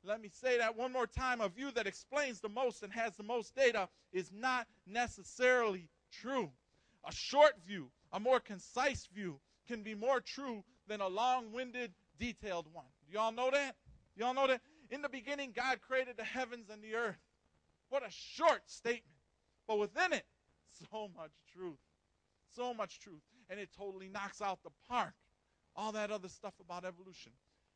[0.04, 1.42] Let me say that one more time.
[1.42, 6.50] A view that explains the most and has the most data is not necessarily true.
[7.08, 11.94] A short view, a more concise view, can be more true than a long winded,
[12.20, 12.86] detailed one.
[13.06, 13.76] Do y'all know that?
[14.16, 14.62] Y'all know that?
[14.90, 17.22] In the beginning, God created the heavens and the earth.
[17.90, 19.06] What a short statement.
[19.68, 20.26] But within it,
[20.92, 21.78] so much truth.
[22.56, 23.22] So much truth.
[23.50, 25.14] And it totally knocks out the park.
[25.76, 27.32] All that other stuff about evolution.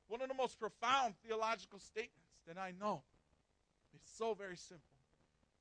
[0.07, 3.03] One of the most profound theological statements that I know
[3.93, 4.83] is so very simple.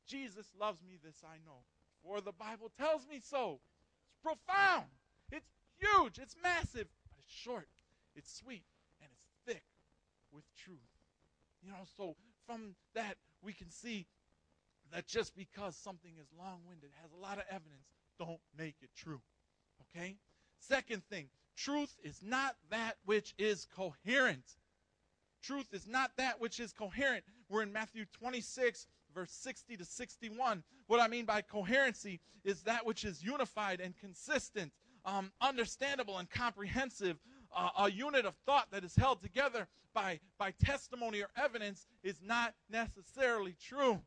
[0.07, 1.65] Jesus loves me, this I know.
[2.03, 3.61] For the Bible tells me so.
[4.07, 4.87] It's profound.
[5.33, 5.49] It's
[5.79, 6.19] huge.
[6.19, 6.89] It's massive.
[7.11, 7.69] But it's short.
[8.15, 8.65] It's sweet.
[9.01, 9.65] And it's thick
[10.33, 10.79] with truth.
[11.63, 14.07] You know, so from that, we can see
[14.93, 18.91] that just because something is long winded, has a lot of evidence, don't make it
[18.97, 19.21] true.
[19.97, 20.17] Okay?
[20.59, 24.57] Second thing, truth is not that which is coherent.
[25.43, 27.25] Truth is not that which is coherent.
[27.49, 30.63] We're in Matthew 26, verse 60 to 61.
[30.87, 34.73] What I mean by coherency is that which is unified and consistent,
[35.05, 37.19] um, understandable and comprehensive.
[37.57, 42.17] Uh, a unit of thought that is held together by, by testimony or evidence is
[42.23, 44.01] not necessarily true.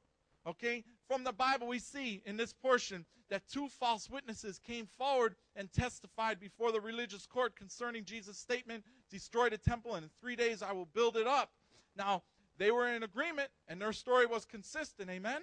[0.45, 0.83] Okay?
[1.07, 5.71] From the Bible, we see in this portion that two false witnesses came forward and
[5.71, 10.61] testified before the religious court concerning Jesus' statement destroy the temple, and in three days
[10.61, 11.51] I will build it up.
[11.95, 12.23] Now,
[12.57, 15.09] they were in agreement, and their story was consistent.
[15.09, 15.41] Amen?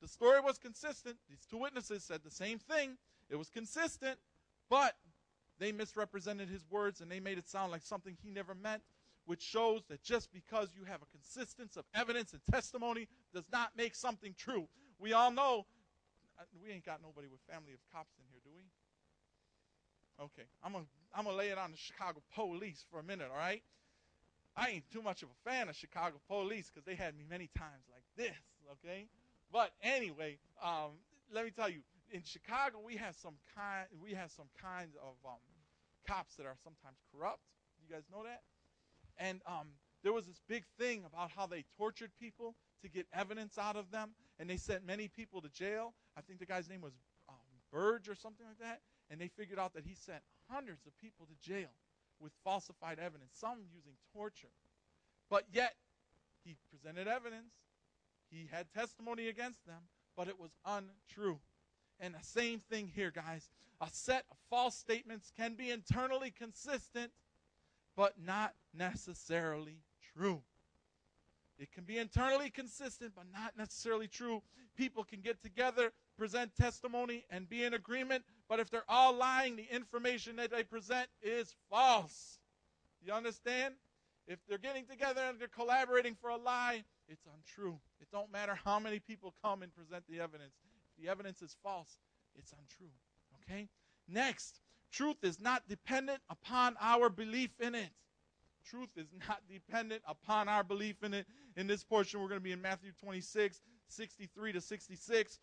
[0.00, 1.16] The story was consistent.
[1.28, 2.98] These two witnesses said the same thing.
[3.30, 4.18] It was consistent,
[4.68, 4.96] but
[5.58, 8.82] they misrepresented his words and they made it sound like something he never meant,
[9.26, 13.70] which shows that just because you have a consistency of evidence and testimony does not
[13.76, 14.68] make something true.
[14.98, 15.66] We all know
[16.38, 18.64] uh, we ain't got nobody with family of cops in here, do we?
[20.24, 23.38] Okay, I'm gonna I'm gonna lay it on the Chicago police for a minute, all
[23.38, 23.62] right?
[24.56, 27.48] I ain't too much of a fan of Chicago police because they had me many
[27.56, 28.36] times like this,
[28.72, 29.06] okay?
[29.52, 30.98] But anyway, um,
[31.32, 35.14] let me tell you, in Chicago we have some kind we have some kinds of
[35.24, 35.38] um,
[36.06, 37.40] cops that are sometimes corrupt.
[37.86, 38.42] You guys know that?
[39.18, 39.68] And um,
[40.02, 43.90] there was this big thing about how they tortured people to get evidence out of
[43.90, 45.94] them, and they sent many people to jail.
[46.16, 46.92] I think the guy's name was
[47.28, 47.36] um,
[47.72, 48.80] Burge or something like that,
[49.10, 51.68] and they figured out that he sent hundreds of people to jail
[52.20, 54.48] with falsified evidence, some using torture.
[55.30, 55.74] But yet,
[56.44, 57.52] he presented evidence,
[58.30, 59.82] he had testimony against them,
[60.16, 61.38] but it was untrue.
[62.00, 63.48] And the same thing here, guys.
[63.80, 67.12] A set of false statements can be internally consistent,
[67.96, 69.82] but not necessarily
[70.16, 70.42] true.
[71.58, 74.42] It can be internally consistent, but not necessarily true.
[74.76, 79.56] People can get together, present testimony, and be in agreement, but if they're all lying,
[79.56, 82.38] the information that they present is false.
[83.04, 83.74] You understand?
[84.28, 87.78] If they're getting together and they're collaborating for a lie, it's untrue.
[88.00, 90.52] It don't matter how many people come and present the evidence.
[90.96, 91.98] If the evidence is false,
[92.36, 92.92] it's untrue.
[93.42, 93.68] Okay?
[94.06, 94.60] Next,
[94.92, 97.90] truth is not dependent upon our belief in it.
[98.64, 101.26] Truth is not dependent upon our belief in it.
[101.56, 105.38] In this portion, we're going to be in Matthew 26, 63 to 66.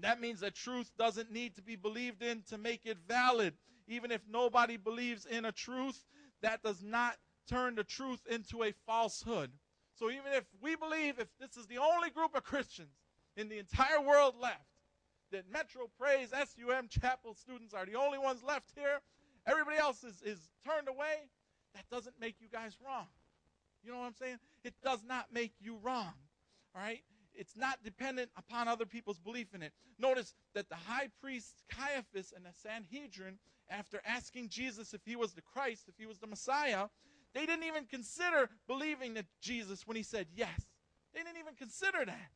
[0.00, 3.54] That means that truth doesn't need to be believed in to make it valid.
[3.88, 6.04] Even if nobody believes in a truth,
[6.42, 7.16] that does not
[7.48, 9.50] turn the truth into a falsehood.
[9.94, 12.94] So even if we believe, if this is the only group of Christians
[13.36, 14.64] in the entire world left,
[15.32, 19.00] that Metro Praise SUM Chapel students are the only ones left here,
[19.46, 21.28] everybody else is, is turned away,
[21.74, 23.06] that doesn't make you guys wrong.
[23.82, 24.38] You know what I'm saying?
[24.64, 26.12] It does not make you wrong.
[26.74, 27.02] All right?
[27.34, 29.72] It's not dependent upon other people's belief in it.
[29.98, 33.38] Notice that the high priest Caiaphas and the Sanhedrin,
[33.70, 36.88] after asking Jesus if he was the Christ, if he was the Messiah,
[37.34, 40.66] they didn't even consider believing that Jesus when he said yes.
[41.14, 42.30] They didn't even consider that.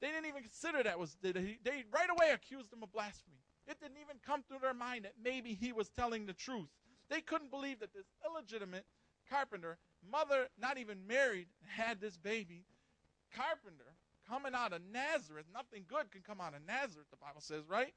[0.00, 3.38] They didn't even consider that was they, they right away accused him of blasphemy.
[3.66, 6.68] It didn't even come through their mind that maybe he was telling the truth.
[7.10, 8.84] They couldn't believe that this illegitimate
[9.30, 9.78] carpenter,
[10.10, 12.64] mother not even married, had this baby.
[13.34, 13.96] Carpenter
[14.28, 15.46] coming out of Nazareth.
[15.52, 17.92] Nothing good can come out of Nazareth, the Bible says, right?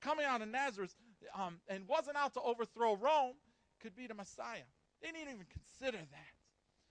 [0.00, 0.94] Coming out of Nazareth
[1.34, 3.34] um, and wasn't out to overthrow Rome
[3.80, 4.66] could be the Messiah.
[5.02, 6.34] They didn't even consider that.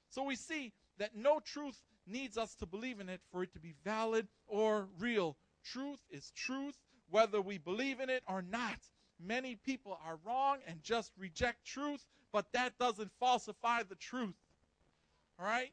[0.10, 3.60] So we see that no truth needs us to believe in it for it to
[3.60, 5.38] be valid or real.
[5.64, 6.76] Truth is truth,
[7.10, 8.80] whether we believe in it or not.
[9.20, 14.36] Many people are wrong and just reject truth, but that doesn't falsify the truth.
[15.40, 15.72] All right?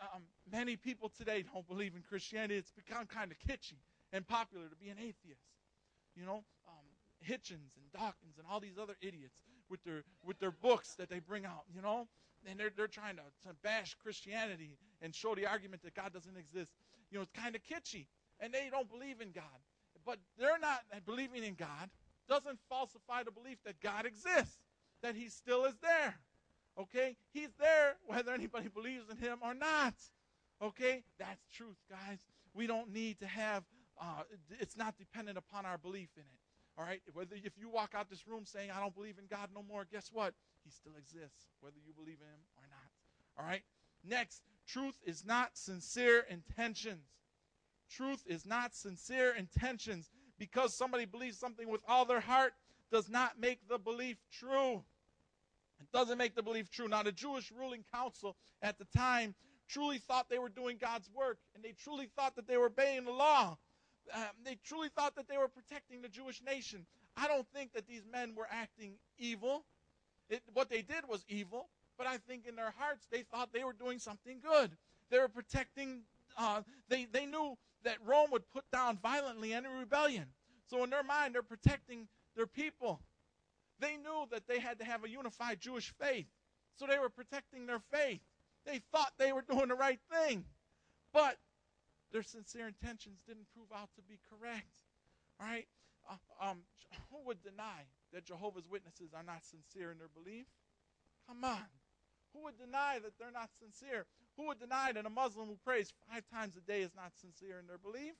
[0.00, 2.56] Um, many people today don't believe in Christianity.
[2.56, 3.78] It's become kind of kitschy
[4.12, 5.46] and popular to be an atheist.
[6.16, 6.84] You know, um,
[7.28, 11.18] Hitchens and Dawkins and all these other idiots with their with their books that they
[11.18, 11.64] bring out.
[11.74, 12.06] You know,
[12.48, 16.36] and they're they're trying to, to bash Christianity and show the argument that God doesn't
[16.36, 16.72] exist.
[17.10, 18.06] You know, it's kind of kitschy,
[18.40, 19.44] and they don't believe in God.
[20.04, 21.88] But they're not believing in God
[22.28, 24.58] doesn't falsify the belief that God exists,
[25.02, 26.14] that He still is there.
[26.78, 27.16] Okay?
[27.32, 29.94] He's there whether anybody believes in Him or not.
[30.62, 31.02] Okay?
[31.18, 32.18] That's truth, guys.
[32.54, 33.64] We don't need to have,
[34.00, 34.22] uh,
[34.60, 36.40] it's not dependent upon our belief in it.
[36.78, 37.00] All right?
[37.12, 39.86] Whether if you walk out this room saying, I don't believe in God no more,
[39.90, 40.34] guess what?
[40.64, 43.42] He still exists, whether you believe in Him or not.
[43.42, 43.62] All right?
[44.06, 47.06] Next, truth is not sincere intentions.
[47.90, 52.52] Truth is not sincere intentions because somebody believes something with all their heart
[52.90, 54.82] does not make the belief true.
[55.80, 56.88] It doesn't make the belief true.
[56.88, 59.34] Now, the Jewish ruling council at the time
[59.68, 63.04] truly thought they were doing God's work, and they truly thought that they were obeying
[63.04, 63.56] the law.
[64.14, 66.86] Um, they truly thought that they were protecting the Jewish nation.
[67.16, 69.64] I don't think that these men were acting evil.
[70.28, 73.64] It, what they did was evil, but I think in their hearts they thought they
[73.64, 74.72] were doing something good.
[75.10, 76.02] They were protecting
[76.36, 80.26] uh, they, they knew that Rome would put down violently any rebellion.
[80.66, 83.00] So in their mind, they're protecting their people.
[83.78, 86.26] They knew that they had to have a unified Jewish faith.
[86.76, 88.20] So they were protecting their faith.
[88.66, 90.44] They thought they were doing the right thing.
[91.12, 91.36] But
[92.12, 94.82] their sincere intentions didn't prove out to be correct.
[95.40, 95.66] All right?
[96.08, 96.58] Uh, um,
[97.10, 100.46] who would deny that Jehovah's Witnesses are not sincere in their belief?
[101.28, 101.66] Come on.
[102.32, 104.06] Who would deny that they're not sincere?
[104.36, 107.58] Who would deny that a Muslim who prays five times a day is not sincere
[107.58, 108.14] in their belief?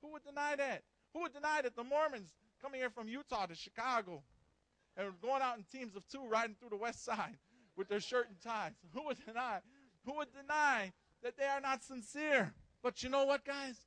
[0.00, 0.82] Who would deny that?
[1.12, 2.30] Who would deny that the Mormons
[2.62, 4.22] coming here from Utah to Chicago
[4.96, 7.36] and going out in teams of two riding through the west side
[7.76, 8.72] with their shirt and ties?
[8.94, 9.60] Who would deny?
[10.04, 12.54] Who would deny that they are not sincere?
[12.82, 13.86] But you know what, guys?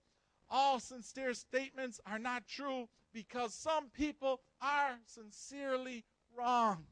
[0.50, 6.04] All sincere statements are not true because some people are sincerely
[6.38, 6.86] wrong.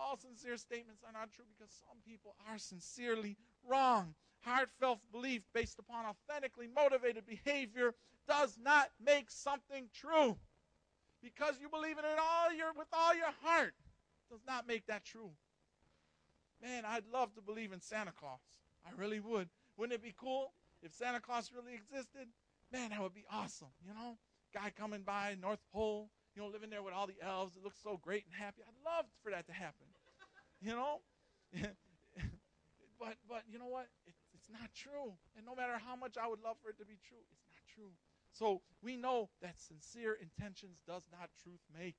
[0.00, 3.36] All sincere statements are not true because some people are sincerely
[3.68, 4.14] wrong.
[4.40, 7.94] Heartfelt belief based upon authentically motivated behavior
[8.26, 10.38] does not make something true.
[11.22, 13.74] Because you believe in it all your with all your heart
[14.30, 15.30] does not make that true.
[16.62, 18.40] Man, I'd love to believe in Santa Claus.
[18.86, 19.48] I really would.
[19.76, 22.28] Wouldn't it be cool if Santa Claus really existed?
[22.72, 24.16] Man, that would be awesome, you know?
[24.54, 27.56] Guy coming by, North Pole, you know, living there with all the elves.
[27.56, 28.62] It looks so great and happy.
[28.62, 29.86] I'd love for that to happen.
[30.60, 31.00] You know?
[33.00, 33.88] but but you know what?
[34.06, 35.14] It, it's not true.
[35.36, 37.62] And no matter how much I would love for it to be true, it's not
[37.74, 37.92] true.
[38.32, 41.96] So we know that sincere intentions does not truth make.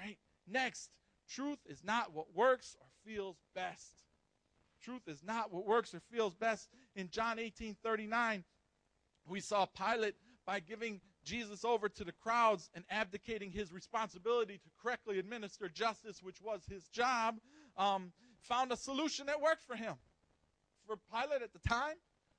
[0.00, 0.18] Right?
[0.46, 0.90] Next,
[1.28, 4.02] truth is not what works or feels best.
[4.82, 6.68] Truth is not what works or feels best.
[6.94, 8.44] In John 18 39,
[9.28, 10.14] we saw Pilate
[10.46, 16.22] by giving Jesus over to the crowds and abdicating his responsibility to correctly administer justice,
[16.22, 17.38] which was his job,
[17.78, 18.12] um,
[18.42, 19.94] found a solution that worked for him.
[20.86, 21.94] For Pilate at the time,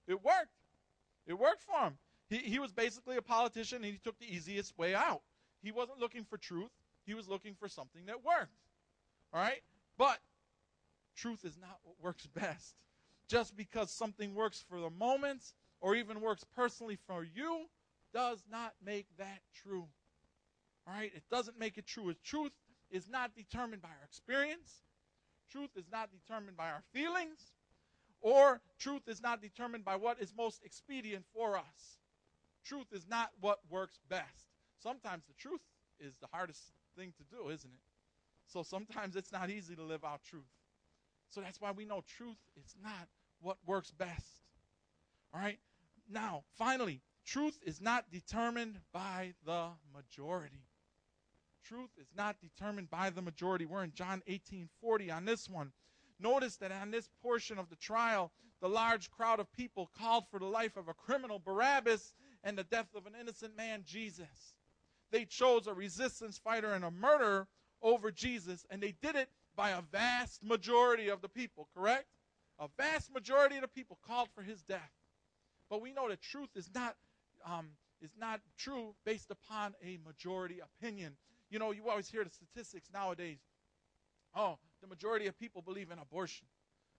[0.07, 0.59] it worked.
[1.25, 1.97] It worked for him.
[2.29, 5.21] He, he was basically a politician and he took the easiest way out.
[5.61, 6.71] He wasn't looking for truth,
[7.05, 8.53] he was looking for something that worked.
[9.33, 9.61] All right?
[9.97, 10.19] But
[11.15, 12.75] truth is not what works best.
[13.27, 17.65] Just because something works for the moment or even works personally for you
[18.13, 19.87] does not make that true.
[20.87, 21.11] All right?
[21.13, 22.13] It doesn't make it true.
[22.23, 22.53] Truth
[22.89, 24.81] is not determined by our experience,
[25.51, 27.53] truth is not determined by our feelings,
[28.21, 31.97] or truth is not determined by what is most expedient for us.
[32.65, 34.47] Truth is not what works best.
[34.77, 35.61] Sometimes the truth
[35.99, 36.61] is the hardest
[36.97, 37.81] thing to do, isn't it?
[38.47, 40.43] So sometimes it's not easy to live out truth.
[41.29, 43.07] So that's why we know truth is not
[43.41, 44.43] what works best.
[45.33, 45.59] All right?
[46.09, 50.65] Now, finally, Truth is not determined by the majority.
[51.63, 53.65] Truth is not determined by the majority.
[53.65, 55.71] We're in John 18:40 on this one.
[56.19, 60.39] Notice that on this portion of the trial, the large crowd of people called for
[60.39, 64.53] the life of a criminal, Barabbas, and the death of an innocent man, Jesus.
[65.11, 67.47] They chose a resistance fighter and a murderer
[67.81, 72.07] over Jesus, and they did it by a vast majority of the people, correct?
[72.59, 74.91] A vast majority of the people called for his death.
[75.69, 76.95] But we know that truth is not
[77.45, 77.69] um,
[78.01, 81.15] is not true based upon a majority opinion.
[81.49, 83.39] You know, you always hear the statistics nowadays.
[84.35, 86.47] Oh, the majority of people believe in abortion.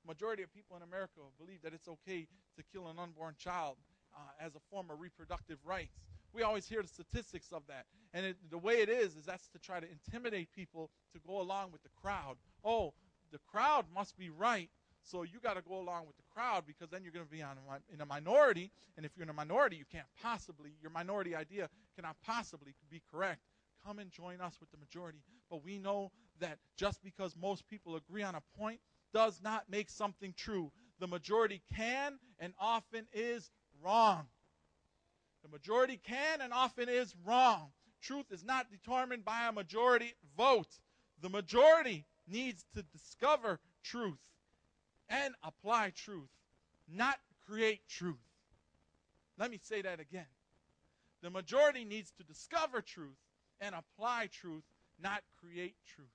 [0.07, 2.26] Majority of people in America believe that it's okay
[2.57, 3.76] to kill an unborn child
[4.14, 6.01] uh, as a form of reproductive rights.
[6.32, 7.86] We always hear the statistics of that.
[8.12, 11.40] And it, the way it is, is that's to try to intimidate people to go
[11.40, 12.36] along with the crowd.
[12.64, 12.92] Oh,
[13.30, 14.70] the crowd must be right,
[15.03, 17.42] so you got to go along with the crowd because then you're going to be
[17.42, 17.57] on
[17.92, 18.70] in a minority.
[18.96, 23.03] And if you're in a minority, you can't possibly, your minority idea cannot possibly be
[23.12, 23.40] correct.
[23.87, 25.18] Come and join us with the majority.
[25.51, 28.81] But we know that just because most people agree on a point
[29.12, 30.70] does not make something true.
[30.99, 33.51] The majority can and often is
[33.83, 34.26] wrong.
[35.43, 37.72] The majority can and often is wrong.
[38.03, 40.78] Truth is not determined by a majority vote.
[41.20, 44.20] The majority needs to discover truth
[45.09, 46.31] and apply truth,
[46.89, 48.16] not create truth.
[49.39, 50.26] Let me say that again.
[51.22, 53.16] The majority needs to discover truth
[53.61, 54.65] and apply truth,
[55.03, 56.09] not create truth.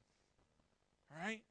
[1.12, 1.42] All right?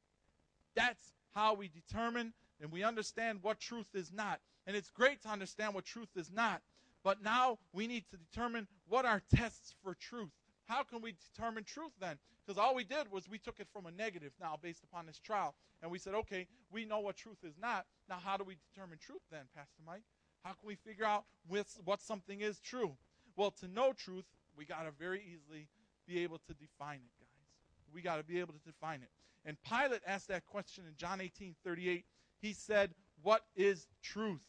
[0.75, 4.39] That's how we determine and we understand what truth is not.
[4.67, 6.61] And it's great to understand what truth is not.
[7.03, 10.31] But now we need to determine what are tests for truth.
[10.65, 12.17] How can we determine truth then?
[12.45, 15.19] Because all we did was we took it from a negative now based upon this
[15.19, 15.53] trial.
[15.81, 17.85] And we said, okay, we know what truth is not.
[18.09, 20.03] Now, how do we determine truth then, Pastor Mike?
[20.43, 22.95] How can we figure out with what something is true?
[23.35, 24.25] Well, to know truth,
[24.57, 25.67] we got to very easily
[26.07, 27.93] be able to define it, guys.
[27.93, 29.09] We got to be able to define it.
[29.45, 32.05] And Pilate asked that question in John 18 38.
[32.41, 32.91] He said,
[33.21, 34.41] What is truth?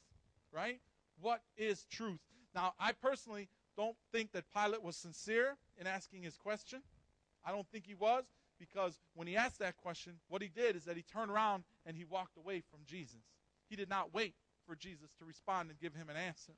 [0.53, 0.81] Right?
[1.21, 2.21] What is truth?
[2.55, 6.83] Now, I personally don't think that Pilate was sincere in asking his question.
[7.45, 8.25] I don't think he was
[8.59, 11.97] because when he asked that question, what he did is that he turned around and
[11.97, 13.21] he walked away from Jesus.
[13.69, 14.35] He did not wait
[14.67, 16.53] for Jesus to respond and give him an answer.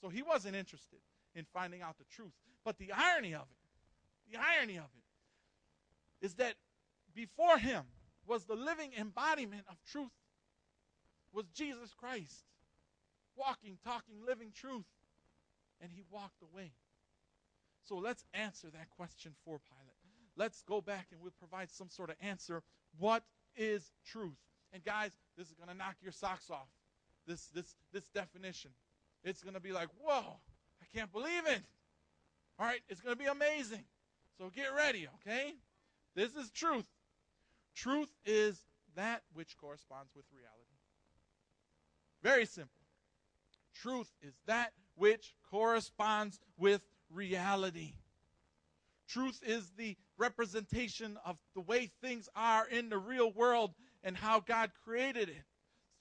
[0.00, 0.98] So he wasn't interested
[1.34, 2.32] in finding out the truth.
[2.64, 3.63] But the irony of it,
[4.30, 6.54] the irony of it, is that
[7.14, 7.84] before him
[8.26, 10.10] was the living embodiment of truth,
[11.32, 12.44] was Jesus Christ,
[13.36, 14.86] walking, talking, living truth.
[15.80, 16.72] And he walked away.
[17.82, 19.96] So let's answer that question for Pilate.
[20.36, 22.62] Let's go back and we'll provide some sort of answer.
[22.98, 23.24] What
[23.56, 24.38] is truth?
[24.72, 26.68] And guys, this is going to knock your socks off.
[27.26, 28.70] This this this definition.
[29.22, 30.36] It's going to be like, "Whoa,
[30.80, 31.62] I can't believe it."
[32.58, 33.84] All right, it's going to be amazing.
[34.38, 35.54] So get ready, okay?
[36.14, 36.86] This is truth.
[37.74, 38.58] Truth is
[38.96, 40.78] that which corresponds with reality.
[42.22, 42.80] Very simple.
[43.74, 47.94] Truth is that which corresponds with reality.
[49.08, 54.40] Truth is the representation of the way things are in the real world and how
[54.40, 55.44] God created it.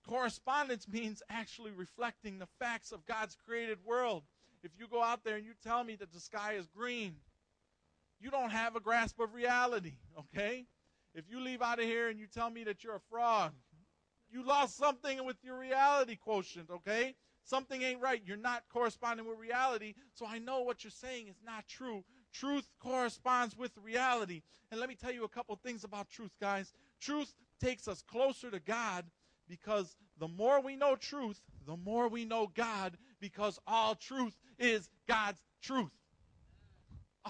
[0.08, 4.24] Correspondence means actually reflecting the facts of God's created world.
[4.64, 7.16] If you go out there and you tell me that the sky is green,
[8.24, 10.66] you don't have a grasp of reality, okay?
[11.14, 13.52] If you leave out of here and you tell me that you're a frog,
[14.32, 17.16] you lost something with your reality quotient, okay?
[17.44, 18.22] Something ain't right.
[18.26, 19.94] You're not corresponding with reality.
[20.14, 22.06] So I know what you're saying is not true.
[22.34, 24.42] Truth corresponds with reality.
[24.72, 26.72] And let me tell you a couple things about truth, guys.
[27.02, 29.06] Truth takes us closer to God
[29.50, 34.90] because the more we know truth, the more we know God because all truth is
[35.08, 35.92] God's truth.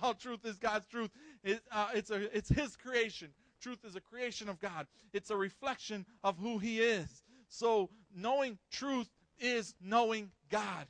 [0.02, 1.12] All truth is God's truth.
[1.44, 3.30] It, uh, it's, a, it's His creation.
[3.62, 7.24] Truth is a creation of God, it's a reflection of who He is.
[7.48, 10.88] So, knowing truth is knowing God.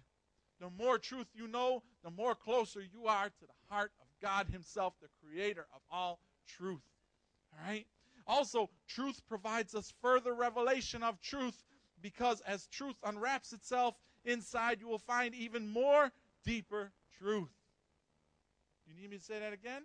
[0.60, 4.48] The more truth you know, the more closer you are to the heart of God
[4.48, 6.82] Himself, the creator of all truth.
[7.52, 7.86] All right?
[8.26, 11.64] Also, truth provides us further revelation of truth
[12.02, 16.12] because as truth unwraps itself inside, you will find even more
[16.46, 17.52] deeper truth.
[18.96, 19.84] You need me to say that again?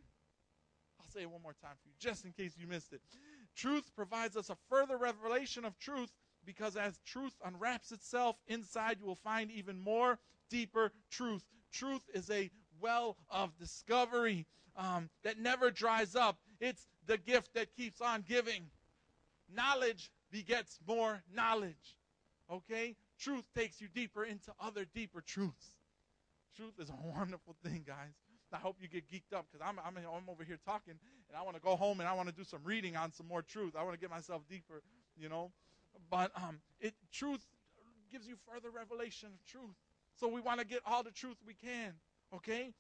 [1.00, 3.00] I'll say it one more time for you, just in case you missed it.
[3.56, 6.12] Truth provides us a further revelation of truth
[6.44, 10.18] because as truth unwraps itself inside, you will find even more
[10.50, 11.44] deeper truth.
[11.72, 12.50] Truth is a
[12.80, 14.46] well of discovery
[14.76, 16.38] um, that never dries up.
[16.60, 18.70] It's the gift that keeps on giving.
[19.54, 21.96] Knowledge begets more knowledge.
[22.50, 22.96] Okay?
[23.18, 25.76] Truth takes you deeper into other deeper truths.
[26.56, 28.14] Truth is a wonderful thing, guys.
[28.52, 30.94] I hope you get geeked up because I'm, I'm, I'm over here talking
[31.28, 33.26] and I want to go home and I want to do some reading on some
[33.26, 33.74] more truth.
[33.78, 34.82] I want to get myself deeper,
[35.16, 35.50] you know.
[36.10, 37.44] But um, it truth
[38.10, 39.76] gives you further revelation of truth.
[40.14, 41.92] So we want to get all the truth we can,
[42.34, 42.72] okay?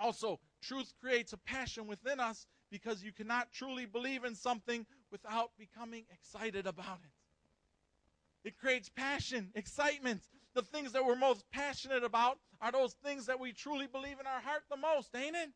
[0.00, 5.50] Also, truth creates a passion within us because you cannot truly believe in something without
[5.58, 8.48] becoming excited about it.
[8.48, 10.22] It creates passion, excitement.
[10.54, 14.26] The things that we're most passionate about are those things that we truly believe in
[14.26, 15.50] our heart the most, ain't it?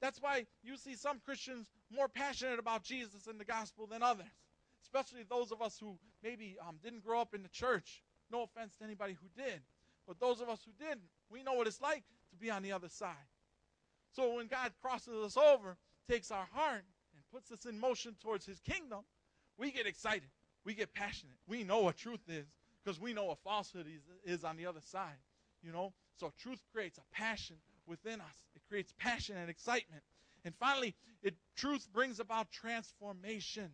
[0.00, 4.32] That's why you see some Christians more passionate about Jesus and the gospel than others,
[4.82, 8.02] especially those of us who maybe um, didn't grow up in the church.
[8.32, 9.60] No offense to anybody who did,
[10.06, 12.72] but those of us who didn't, we know what it's like to be on the
[12.72, 13.14] other side.
[14.12, 15.76] So when God crosses us over,
[16.08, 16.84] takes our heart,
[17.14, 19.00] and puts us in motion towards His kingdom,
[19.58, 20.30] we get excited.
[20.64, 21.36] We get passionate.
[21.46, 22.46] We know what truth is
[22.84, 25.18] because we know a falsehood is, is on the other side.
[25.62, 25.92] You know?
[26.18, 27.56] So truth creates a passion
[27.86, 28.44] within us.
[28.54, 30.02] It creates passion and excitement.
[30.44, 33.70] And finally, it truth brings about transformation.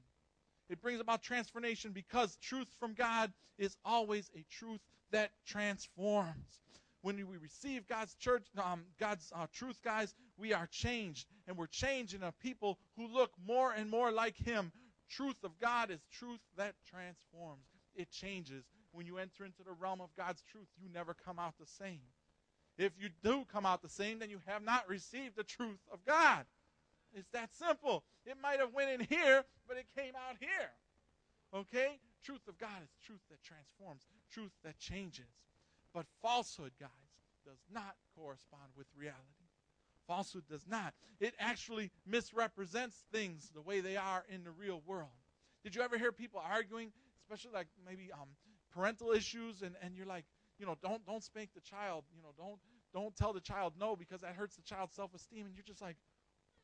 [0.69, 4.81] It brings about transformation because truth from God is always a truth
[5.13, 6.61] that transforms
[7.07, 11.69] when we receive God's church, um, God's uh, truth, guys, we are changed, and we're
[11.69, 14.73] changing a people who look more and more like Him.
[15.09, 17.63] Truth of God is truth that transforms.
[17.95, 18.65] It changes.
[18.97, 22.01] When you enter into the realm of God's truth, you never come out the same.
[22.79, 26.03] If you do come out the same, then you have not received the truth of
[26.07, 26.47] God.
[27.15, 28.05] It's that simple.
[28.25, 30.73] It might have went in here, but it came out here.
[31.55, 31.99] Okay?
[32.25, 35.29] Truth of God is truth that transforms, truth that changes.
[35.93, 36.89] But falsehood, guys,
[37.45, 39.21] does not correspond with reality.
[40.07, 40.95] Falsehood does not.
[41.21, 45.11] It actually misrepresents things the way they are in the real world.
[45.63, 48.29] Did you ever hear people arguing, especially like maybe um,
[48.77, 50.25] parental issues, and, and you're like,
[50.59, 52.59] you know, don't don't spank the child, you know, don't
[52.93, 55.97] don't tell the child no because that hurts the child's self-esteem, and you're just like,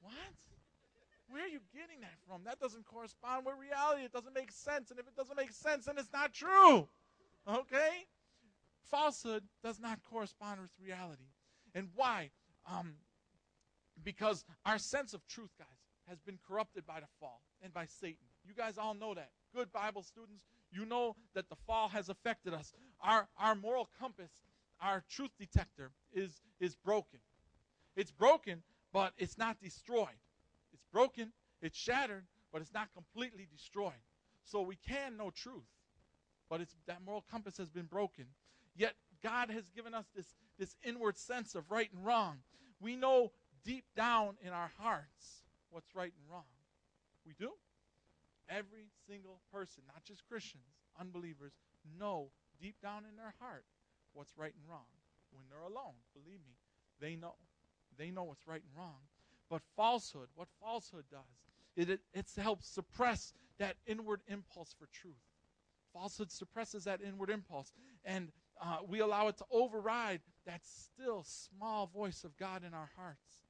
[0.00, 0.12] what?
[1.28, 2.42] Where are you getting that from?
[2.44, 4.04] That doesn't correspond with reality.
[4.04, 4.90] It doesn't make sense.
[4.90, 6.86] And if it doesn't make sense, then it's not true.
[7.48, 8.04] Okay?
[8.92, 11.30] falsehood does not correspond with reality.
[11.74, 12.30] And why?
[12.70, 12.94] Um,
[14.04, 15.66] because our sense of truth, guys,
[16.06, 18.26] has been corrupted by the fall and by Satan.
[18.44, 19.30] You guys all know that.
[19.54, 22.72] Good Bible students, you know that the fall has affected us.
[23.02, 24.30] Our, our moral compass,
[24.80, 27.20] our truth detector is, is broken.
[27.96, 28.62] It's broken,
[28.92, 30.08] but it's not destroyed.
[30.72, 33.92] It's broken, it's shattered, but it's not completely destroyed.
[34.44, 35.68] So we can know truth,
[36.48, 38.26] but it's, that moral compass has been broken.
[38.76, 42.38] Yet God has given us this, this inward sense of right and wrong.
[42.80, 43.32] We know
[43.64, 46.44] deep down in our hearts what's right and wrong.
[47.26, 47.52] We do.
[48.52, 51.52] Every single person, not just Christians, unbelievers,
[51.98, 52.30] know
[52.60, 53.64] deep down in their heart
[54.12, 54.84] what's right and wrong.
[55.32, 56.56] When they're alone, believe me,
[57.00, 57.34] they know.
[57.96, 59.00] They know what's right and wrong.
[59.48, 61.20] But falsehood, what falsehood does,
[61.76, 65.14] it, it, it helps suppress that inward impulse for truth.
[65.92, 67.72] Falsehood suppresses that inward impulse.
[68.04, 68.32] And
[68.62, 73.40] uh, we allow it to override that still small voice of God in our hearts.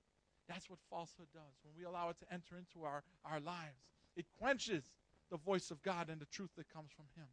[0.48, 1.58] That's what falsehood does.
[1.62, 4.84] When we allow it to enter into our, our lives, it quenches
[5.30, 7.28] the voice of God and the truth that comes from Him.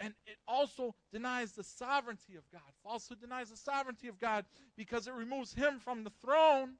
[0.00, 2.60] And it also denies the sovereignty of God.
[2.84, 4.44] Falsehood denies the sovereignty of God
[4.76, 6.74] because it removes Him from the throne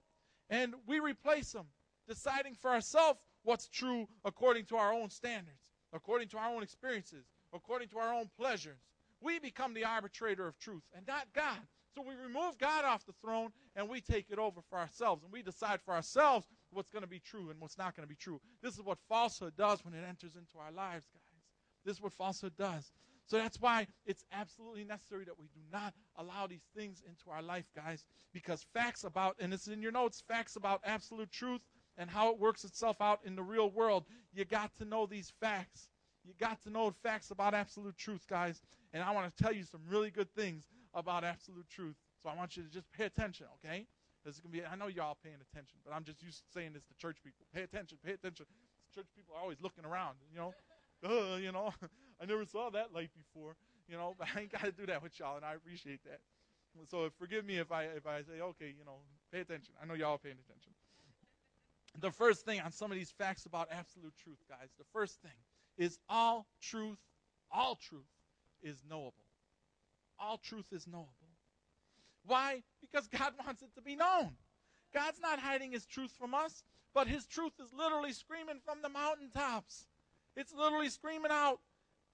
[0.50, 1.66] and we replace Him,
[2.06, 7.26] deciding for ourselves what's true according to our own standards, according to our own experiences,
[7.52, 8.78] according to our own pleasures.
[9.20, 11.58] We become the arbitrator of truth and not God.
[11.94, 15.32] So we remove God off the throne and we take it over for ourselves and
[15.32, 18.16] we decide for ourselves what's going to be true and what's not going to be
[18.16, 18.40] true.
[18.62, 21.42] This is what falsehood does when it enters into our lives, guys.
[21.84, 22.92] This is what falsehood does.
[23.26, 27.42] So that's why it's absolutely necessary that we do not allow these things into our
[27.42, 31.60] life, guys, because facts about, and it's in your notes, facts about absolute truth
[31.98, 34.06] and how it works itself out in the real world.
[34.32, 35.90] You got to know these facts.
[36.24, 38.62] You got to know facts about absolute truth, guys.
[38.94, 41.96] And I want to tell you some really good things about absolute truth.
[42.22, 43.86] So I want you to just pay attention, okay?
[44.29, 44.61] This is gonna be.
[44.61, 47.47] I know y'all paying attention, but I'm just used to saying this to church people.
[47.55, 47.97] Pay attention.
[48.05, 48.45] Pay attention.
[48.95, 50.16] Church people are always looking around.
[50.29, 50.53] You know,
[51.41, 51.72] you know.
[52.20, 53.57] I never saw that light before.
[53.89, 56.20] You know, but I ain't got to do that with y'all, and I appreciate that.
[56.91, 59.01] So forgive me if I if I say okay, you know,
[59.33, 59.72] pay attention.
[59.83, 60.72] I know y'all are paying attention.
[61.99, 64.68] The first thing on some of these facts about absolute truth, guys.
[64.76, 65.41] The first thing
[65.79, 66.99] is all truth,
[67.51, 68.12] all truth
[68.62, 69.24] is knowable.
[70.20, 71.17] All truth is knowable.
[72.29, 72.62] Why?
[72.81, 74.31] Because God wants it to be known.
[74.95, 76.62] God's not hiding his truth from us,
[76.95, 79.87] but his truth is literally screaming from the mountaintops.
[80.37, 81.59] It's literally screaming out,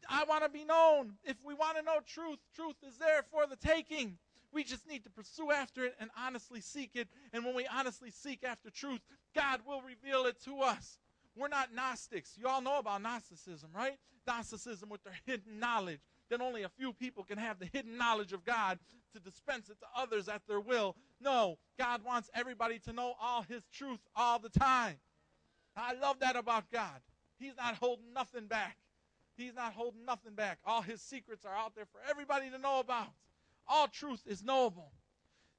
[0.09, 1.15] I want to be known.
[1.25, 4.19] If we want to know truth, truth is there for the taking.
[4.53, 7.09] We just need to pursue after it and honestly seek it.
[7.33, 9.01] And when we honestly seek after truth,
[9.35, 10.99] God will reveal it to us.
[11.37, 12.37] We're not Gnostics.
[12.39, 13.99] You all know about Gnosticism, right?
[14.27, 16.01] Gnosticism with their hidden knowledge.
[16.31, 18.79] That only a few people can have the hidden knowledge of God
[19.13, 20.97] to dispense it to others at their will.
[21.21, 24.97] No, God wants everybody to know all His truth all the time.
[25.77, 27.01] I love that about God.
[27.39, 28.77] He's not holding nothing back.
[29.37, 30.59] He's not holding nothing back.
[30.65, 33.09] All His secrets are out there for everybody to know about.
[33.67, 34.93] All truth is knowable.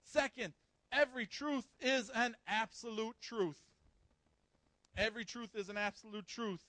[0.03, 0.53] Second,
[0.91, 3.57] every truth is an absolute truth.
[4.97, 6.61] Every truth is an absolute truth.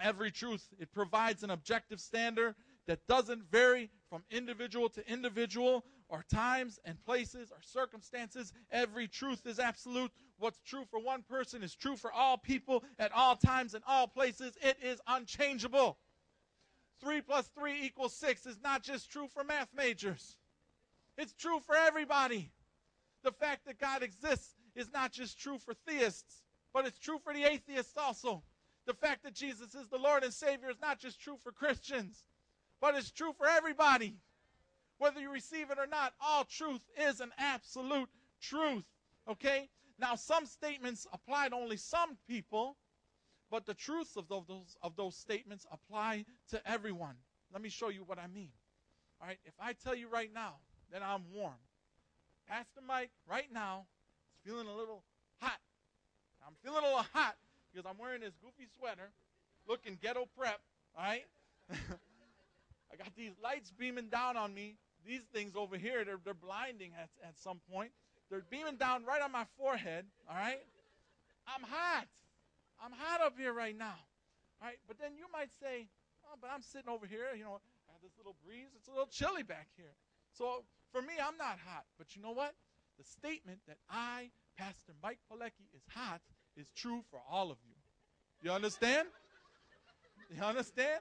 [0.00, 2.54] Every truth, it provides an objective standard
[2.88, 8.52] that doesn't vary from individual to individual or times and places or circumstances.
[8.72, 10.10] Every truth is absolute.
[10.38, 14.08] What's true for one person is true for all people at all times and all
[14.08, 14.56] places.
[14.62, 15.98] It is unchangeable.
[17.02, 20.36] 3 plus 3 equals 6 is not just true for math majors,
[21.16, 22.50] it's true for everybody.
[23.22, 27.34] The fact that God exists is not just true for theists, but it's true for
[27.34, 28.42] the atheists also.
[28.86, 32.24] The fact that Jesus is the Lord and Savior is not just true for Christians,
[32.80, 34.16] but it's true for everybody.
[34.98, 38.08] Whether you receive it or not, all truth is an absolute
[38.40, 38.84] truth.
[39.28, 39.68] Okay?
[39.98, 42.76] Now, some statements apply to only some people,
[43.50, 47.16] but the truths of those, of those statements apply to everyone.
[47.52, 48.50] Let me show you what I mean.
[49.20, 50.54] All right, if I tell you right now
[50.92, 51.58] that I'm warm,
[52.48, 53.86] Pastor Mike right now
[54.32, 55.02] is feeling a little
[55.40, 55.58] hot.
[56.46, 57.36] I'm feeling a little hot
[57.70, 59.10] because I'm wearing this goofy sweater,
[59.68, 60.60] looking ghetto prep,
[60.96, 61.24] all right?
[62.92, 64.76] I got these lights beaming down on me.
[65.06, 67.90] These things over here, they're, they're blinding at, at some point.
[68.30, 70.60] They're beaming down right on my forehead, all right?
[71.46, 72.06] I'm hot.
[72.82, 73.96] I'm hot up here right now.
[74.60, 75.86] All right, but then you might say,
[76.26, 77.56] oh, but I'm sitting over here, you know,
[77.88, 78.68] I have this little breeze.
[78.76, 79.94] It's a little chilly back here.
[80.36, 81.84] So for me, I'm not hot.
[81.96, 82.54] But you know what?
[82.98, 86.20] The statement that I, Pastor Mike Polecki, is hot
[86.56, 87.74] is true for all of you.
[88.42, 89.08] You understand?
[90.34, 91.00] You understand?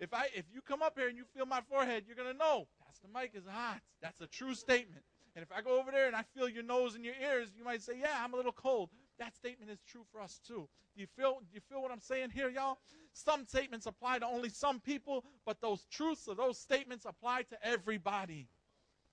[0.00, 2.66] If I if you come up here and you feel my forehead, you're gonna know
[2.84, 3.80] Pastor Mike is hot.
[4.02, 5.04] That's a true statement.
[5.36, 7.64] And if I go over there and I feel your nose and your ears, you
[7.64, 8.90] might say, Yeah, I'm a little cold.
[9.18, 10.68] That statement is true for us too.
[10.94, 12.78] Do you feel do you feel what I'm saying here, y'all?
[13.12, 17.66] Some statements apply to only some people, but those truths or those statements apply to
[17.66, 18.48] everybody.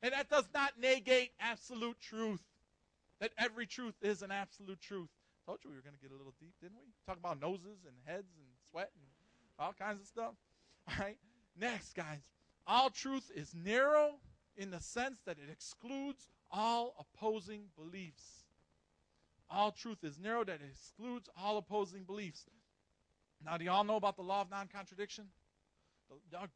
[0.01, 2.41] And that does not negate absolute truth.
[3.19, 5.09] That every truth is an absolute truth.
[5.45, 6.93] Told you we were to get a little deep, didn't we?
[7.05, 9.05] Talk about noses and heads and sweat and
[9.59, 10.33] all kinds of stuff.
[10.87, 11.17] All right.
[11.59, 12.29] Next, guys.
[12.67, 14.19] All truth is narrow
[14.55, 18.45] in the sense that it excludes all opposing beliefs.
[19.49, 22.45] All truth is narrow that it excludes all opposing beliefs.
[23.43, 25.25] Now, do y'all know about the law of non contradiction?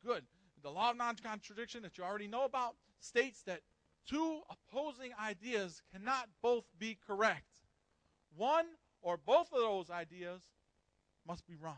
[0.06, 0.24] Good.
[0.64, 3.62] The law of non contradiction that you already know about states that
[4.08, 7.62] two opposing ideas cannot both be correct.
[8.36, 8.66] One
[9.02, 10.42] or both of those ideas
[11.28, 11.78] must be wrong.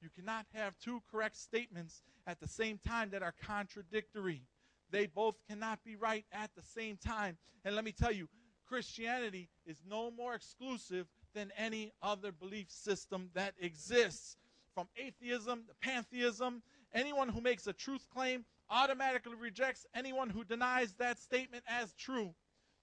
[0.00, 4.42] You cannot have two correct statements at the same time that are contradictory.
[4.90, 7.36] They both cannot be right at the same time.
[7.64, 8.28] And let me tell you,
[8.66, 14.36] Christianity is no more exclusive than any other belief system that exists.
[14.74, 16.62] From atheism to pantheism,
[16.94, 22.34] anyone who makes a truth claim automatically rejects anyone who denies that statement as true.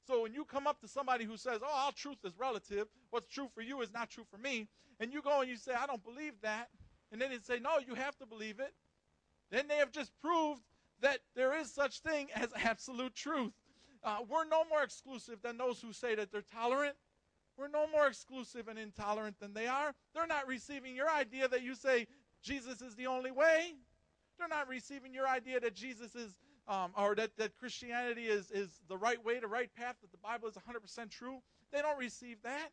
[0.07, 3.27] So when you come up to somebody who says, Oh, all truth is relative, what's
[3.27, 4.67] true for you is not true for me,
[4.99, 6.69] and you go and you say, I don't believe that,
[7.11, 8.73] and then they say, No, you have to believe it,
[9.51, 10.61] then they have just proved
[11.01, 13.53] that there is such thing as absolute truth.
[14.03, 16.95] Uh, we're no more exclusive than those who say that they're tolerant.
[17.57, 19.93] We're no more exclusive and intolerant than they are.
[20.13, 22.07] They're not receiving your idea that you say
[22.43, 23.73] Jesus is the only way.
[24.37, 26.33] They're not receiving your idea that Jesus is,
[26.67, 30.17] um, or that, that Christianity is, is the right way, the right path, that the
[30.17, 31.39] Bible is 100% true.
[31.71, 32.69] They don't receive that.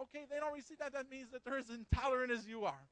[0.00, 0.92] Okay, they don't receive that.
[0.94, 2.82] That means that they're as intolerant as you are.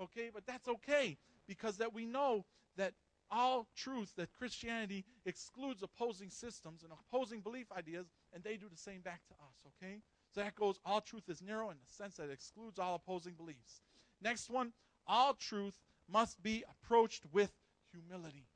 [0.00, 1.16] Okay, but that's okay
[1.46, 2.44] because that we know
[2.76, 2.94] that
[3.30, 8.76] all truth that Christianity excludes opposing systems and opposing belief ideas, and they do the
[8.76, 10.00] same back to us, okay?
[10.34, 13.34] So that goes, all truth is narrow in the sense that it excludes all opposing
[13.34, 13.80] beliefs.
[14.20, 14.72] Next one,
[15.06, 15.74] all truth
[16.10, 17.52] must be approached with
[17.90, 18.46] humility.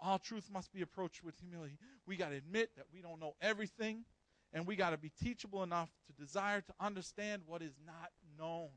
[0.00, 1.78] All truth must be approached with humility.
[2.06, 4.04] We got to admit that we don't know everything,
[4.52, 8.70] and we got to be teachable enough to desire to understand what is not known.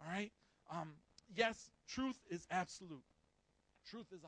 [0.00, 0.32] All right?
[0.70, 0.92] Um,
[1.34, 3.04] yes, truth is absolute.
[3.90, 4.26] Truth is 100%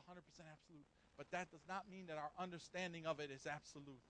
[0.51, 0.85] absolute.
[1.17, 4.01] But that does not mean that our understanding of it is absolute.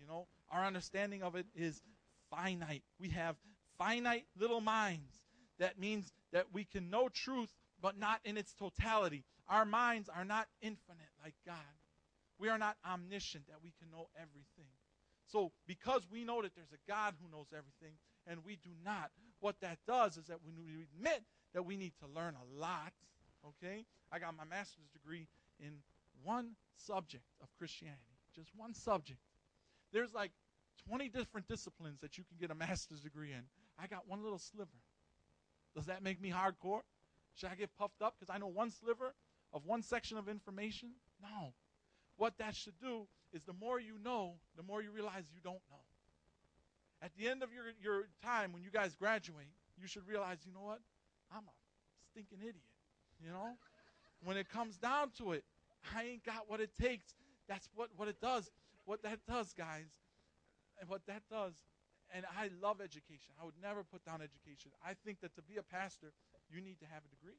[0.00, 1.82] You know, our understanding of it is
[2.30, 2.84] finite.
[3.00, 3.36] We have
[3.78, 5.12] finite little minds.
[5.58, 7.52] That means that we can know truth,
[7.82, 9.24] but not in its totality.
[9.48, 11.56] Our minds are not infinite like God.
[12.38, 14.70] We are not omniscient that we can know everything.
[15.26, 19.10] So, because we know that there's a God who knows everything, and we do not,
[19.40, 21.22] what that does is that when we admit
[21.54, 22.92] that we need to learn a lot,
[23.46, 23.84] okay?
[24.12, 25.28] I got my master's degree
[25.60, 25.72] in
[26.22, 29.20] one subject of Christianity, just one subject.
[29.92, 30.32] There's like
[30.88, 33.42] 20 different disciplines that you can get a master's degree in.
[33.78, 34.70] I got one little sliver.
[35.74, 36.80] Does that make me hardcore?
[37.34, 39.14] Should I get puffed up because I know one sliver
[39.52, 40.90] of one section of information?
[41.22, 41.54] No.
[42.16, 45.60] What that should do is the more you know, the more you realize you don't
[45.70, 45.84] know.
[47.00, 50.52] At the end of your, your time, when you guys graduate, you should realize, you
[50.52, 50.80] know what?
[51.32, 51.54] I'm a
[52.10, 52.56] stinking idiot.
[53.22, 53.54] You know?
[54.24, 55.44] When it comes down to it,
[55.94, 57.14] I ain't got what it takes.
[57.48, 58.50] That's what, what it does.
[58.84, 59.92] What that does, guys,
[60.80, 61.52] and what that does,
[62.14, 63.36] and I love education.
[63.40, 64.72] I would never put down education.
[64.80, 66.12] I think that to be a pastor,
[66.48, 67.36] you need to have a degree.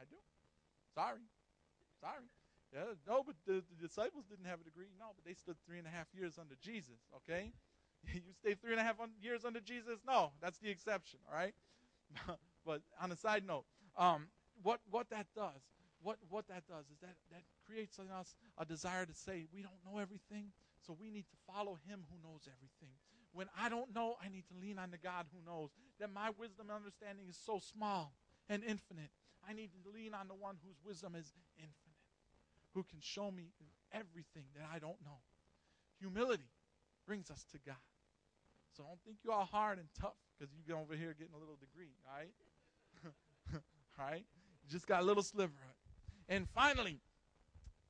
[0.00, 0.16] I do.
[0.96, 1.28] Sorry.
[2.00, 2.24] Sorry.
[2.72, 4.92] Yeah, no, but the, the, disciples didn't have a degree.
[5.00, 7.52] No, but they stood three and a half years under Jesus, okay?
[8.14, 10.00] you stay three and a half years under Jesus?
[10.06, 11.54] No, that's the exception, all right?
[12.66, 13.64] but on a side note,
[13.96, 14.28] um,
[14.62, 15.62] what, what that does,
[16.02, 19.62] what, what that does is that, that creates in us a desire to say, we
[19.62, 20.52] don't know everything,
[20.86, 22.94] so we need to follow him who knows everything.
[23.32, 25.70] When I don't know, I need to lean on the God who knows.
[26.00, 28.14] That my wisdom and understanding is so small
[28.48, 29.10] and infinite.
[29.48, 32.02] I need to lean on the one whose wisdom is infinite,
[32.74, 33.52] who can show me
[33.92, 35.20] everything that I don't know.
[36.00, 36.50] Humility
[37.08, 37.74] brings us to God.
[38.76, 41.38] So don't think you're all hard and tough because you get over here getting a
[41.38, 42.32] little degree, all right?
[43.98, 44.24] all right?
[44.62, 45.52] You just got a little sliver.
[46.28, 47.00] And finally,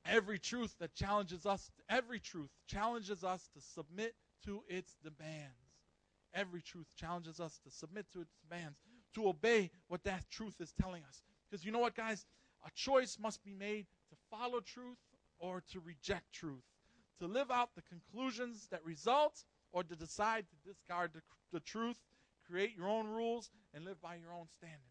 [0.05, 4.15] every truth that challenges us, every truth challenges us to submit
[4.45, 5.53] to its demands.
[6.33, 8.79] Every truth challenges us to submit to its demands,
[9.15, 11.23] to obey what that truth is telling us.
[11.49, 12.25] Because you know what, guys?
[12.65, 14.97] A choice must be made to follow truth
[15.39, 16.63] or to reject truth,
[17.19, 21.97] to live out the conclusions that result or to decide to discard the, the truth,
[22.49, 24.83] create your own rules, and live by your own standards.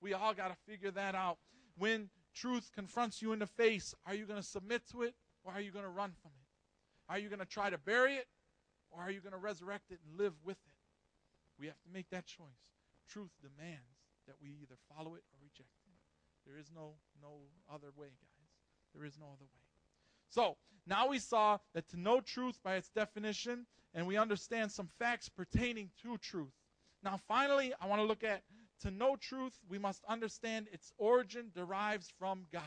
[0.00, 1.38] We all got to figure that out.
[1.76, 5.52] When truth confronts you in the face, are you going to submit to it or
[5.52, 7.12] are you going to run from it?
[7.12, 8.28] Are you going to try to bury it
[8.90, 10.78] or are you going to resurrect it and live with it?
[11.58, 12.70] We have to make that choice.
[13.08, 15.88] Truth demands that we either follow it or reject it.
[16.46, 18.48] There is no no other way, guys.
[18.94, 19.67] There is no other way.
[20.28, 20.56] So,
[20.86, 25.28] now we saw that to know truth by its definition, and we understand some facts
[25.28, 26.52] pertaining to truth.
[27.02, 28.42] Now, finally, I want to look at
[28.80, 32.62] to know truth, we must understand its origin derives from God.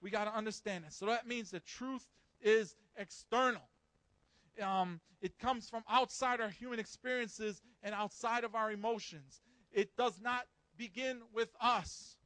[0.00, 0.92] We got to understand it.
[0.92, 2.08] So that means that truth
[2.40, 3.68] is external.
[4.62, 9.42] Um, it comes from outside our human experiences and outside of our emotions.
[9.72, 12.16] It does not begin with us.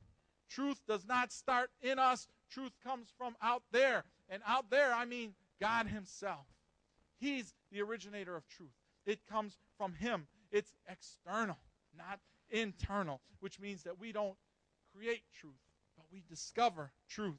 [0.49, 2.29] Truth does not start in us.
[2.51, 4.05] Truth comes from out there.
[4.31, 6.47] And out there, I mean God Himself.
[7.19, 8.71] He's the originator of truth.
[9.05, 10.27] It comes from Him.
[10.51, 11.59] It's external,
[11.97, 12.21] not
[12.51, 14.37] internal, which means that we don't
[14.95, 15.53] create truth,
[15.97, 17.39] but we discover truth.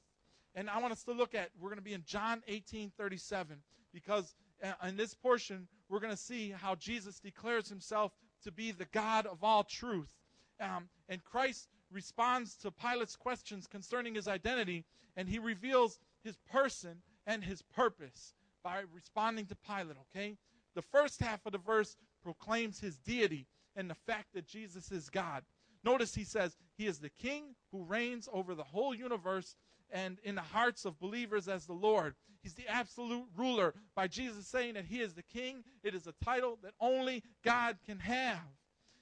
[0.54, 3.58] And I want us to look at, we're going to be in John 18 37,
[3.94, 8.12] because uh, in this portion, we're going to see how Jesus declares himself
[8.44, 10.14] to be the God of all truth.
[10.60, 14.86] Um, and Christ responds to Pilate's questions concerning his identity,
[15.16, 20.38] and he reveals his person and his purpose by responding to Pilate, okay?
[20.76, 25.10] The first half of the verse proclaims his deity and the fact that Jesus is
[25.10, 25.44] God.
[25.84, 29.56] Notice he says, He is the King who reigns over the whole universe
[29.92, 32.16] and in the hearts of believers as the Lord.
[32.42, 33.74] He's the absolute ruler.
[33.96, 37.78] By Jesus saying that He is the King, it is a title that only God
[37.86, 38.40] can have.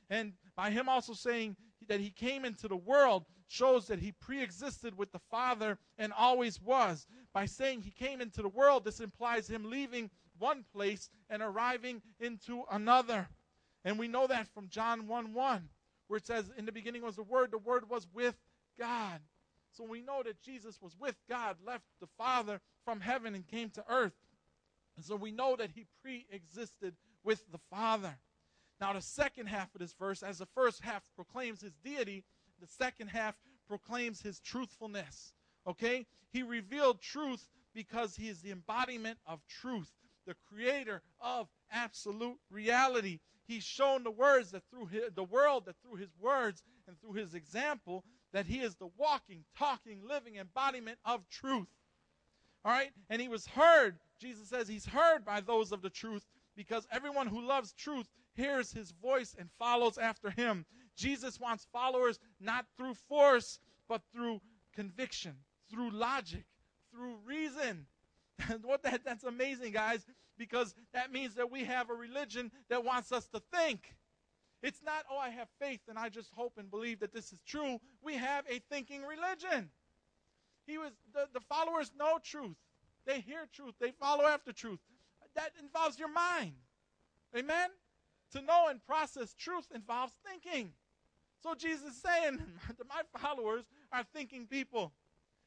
[0.10, 1.56] And by Him also saying
[1.88, 6.14] that He came into the world shows that He pre existed with the Father and
[6.14, 7.08] always was.
[7.34, 12.02] By saying He came into the world, this implies Him leaving one place and arriving
[12.20, 13.28] into another.
[13.84, 15.70] And we know that from John 1 1,
[16.08, 18.36] where it says, In the beginning was the Word, the Word was with
[18.78, 19.20] God.
[19.72, 23.70] So we know that Jesus was with God, left the Father from heaven and came
[23.72, 24.14] to earth.
[24.96, 28.18] And so we know that he pre existed with the Father.
[28.82, 32.24] Now, the second half of this verse, as the first half proclaims his deity,
[32.60, 33.36] the second half
[33.68, 35.34] proclaims his truthfulness.
[35.68, 36.06] Okay?
[36.32, 39.92] He revealed truth because he is the embodiment of truth,
[40.26, 43.20] the creator of absolute reality.
[43.48, 47.14] He's shown the words that through his, the world that through his words and through
[47.14, 51.68] his example that he is the walking, talking, living embodiment of truth.
[52.64, 52.92] All right?
[53.10, 53.98] And he was heard.
[54.20, 58.72] Jesus says he's heard by those of the truth because everyone who loves truth hears
[58.72, 60.66] his voice and follows after him.
[61.00, 64.42] Jesus wants followers not through force, but through
[64.76, 65.34] conviction,
[65.72, 66.44] through logic,
[66.94, 67.88] through reason.
[68.50, 70.06] And what that that's amazing, guys,
[70.38, 73.96] because that means that we have a religion that wants us to think.
[74.64, 77.40] It's not, oh, I have faith and I just hope and believe that this is
[77.46, 77.80] true.
[78.02, 79.70] We have a thinking religion.
[80.66, 82.58] He was the, the followers know truth.
[83.06, 83.76] They hear truth.
[83.80, 84.80] They follow after truth.
[85.36, 86.54] That involves your mind.
[87.36, 87.70] Amen?
[88.32, 90.72] To know and process truth involves thinking.
[91.42, 94.92] So Jesus is saying that my followers are thinking people.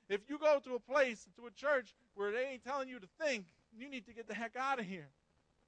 [0.09, 3.09] If you go to a place, to a church where they ain't telling you to
[3.20, 5.09] think, you need to get the heck out of here.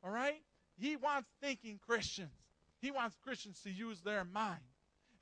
[0.02, 0.42] All right?
[0.76, 2.32] He wants thinking Christians.
[2.80, 4.60] He wants Christians to use their mind.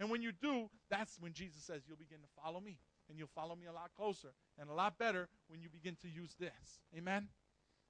[0.00, 2.78] And when you do, that's when Jesus says you'll begin to follow me.
[3.08, 4.28] And you'll follow me a lot closer
[4.58, 6.80] and a lot better when you begin to use this.
[6.96, 7.28] Amen?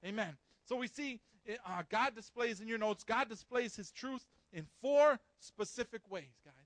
[0.05, 0.37] Amen.
[0.65, 1.21] So we see
[1.67, 6.62] uh, God displays in your notes, God displays his truth in four specific ways, guys.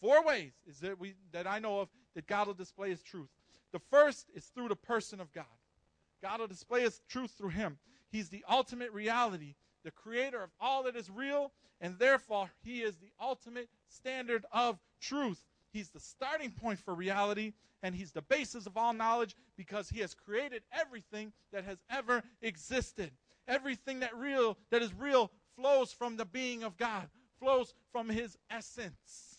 [0.00, 3.28] Four ways is that we that I know of that God will display his truth.
[3.72, 5.44] The first is through the person of God.
[6.22, 7.78] God will display his truth through him.
[8.10, 12.96] He's the ultimate reality, the creator of all that is real and therefore he is
[12.96, 15.44] the ultimate standard of truth.
[15.70, 20.00] He's the starting point for reality, and he's the basis of all knowledge because he
[20.00, 23.10] has created everything that has ever existed.
[23.46, 28.38] Everything that real that is real flows from the being of God, flows from his
[28.50, 29.33] essence.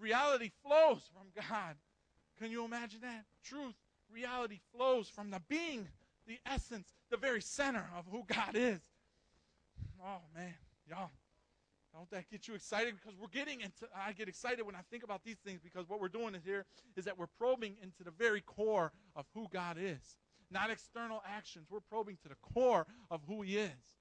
[0.00, 1.76] Reality flows from God.
[2.38, 3.24] Can you imagine that?
[3.44, 3.74] Truth,
[4.12, 5.86] reality flows from the being,
[6.26, 8.80] the essence, the very center of who God is.
[10.02, 10.54] Oh man,
[10.88, 11.10] y'all.
[11.92, 12.94] Don't that get you excited?
[12.94, 16.00] Because we're getting into, I get excited when I think about these things because what
[16.00, 16.64] we're doing here
[16.96, 20.16] is that we're probing into the very core of who God is.
[20.52, 21.66] Not external actions.
[21.68, 23.98] We're probing to the core of who He is.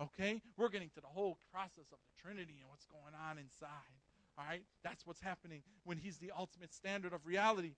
[0.00, 0.40] Okay?
[0.56, 4.01] We're getting to the whole process of the Trinity and what's going on inside.
[4.42, 4.62] All right?
[4.82, 7.74] That's what's happening when He's the ultimate standard of reality.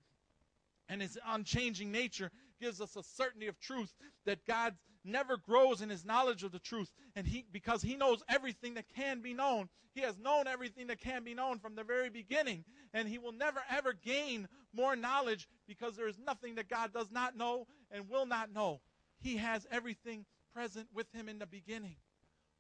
[0.89, 3.93] And His unchanging nature gives us a certainty of truth
[4.27, 6.91] that God never grows in his knowledge of the truth.
[7.15, 11.01] And he, because he knows everything that can be known, he has known everything that
[11.01, 12.65] can be known from the very beginning.
[12.93, 17.11] And he will never ever gain more knowledge because there is nothing that God does
[17.11, 18.81] not know and will not know.
[19.21, 21.97] He has everything present with him in the beginning.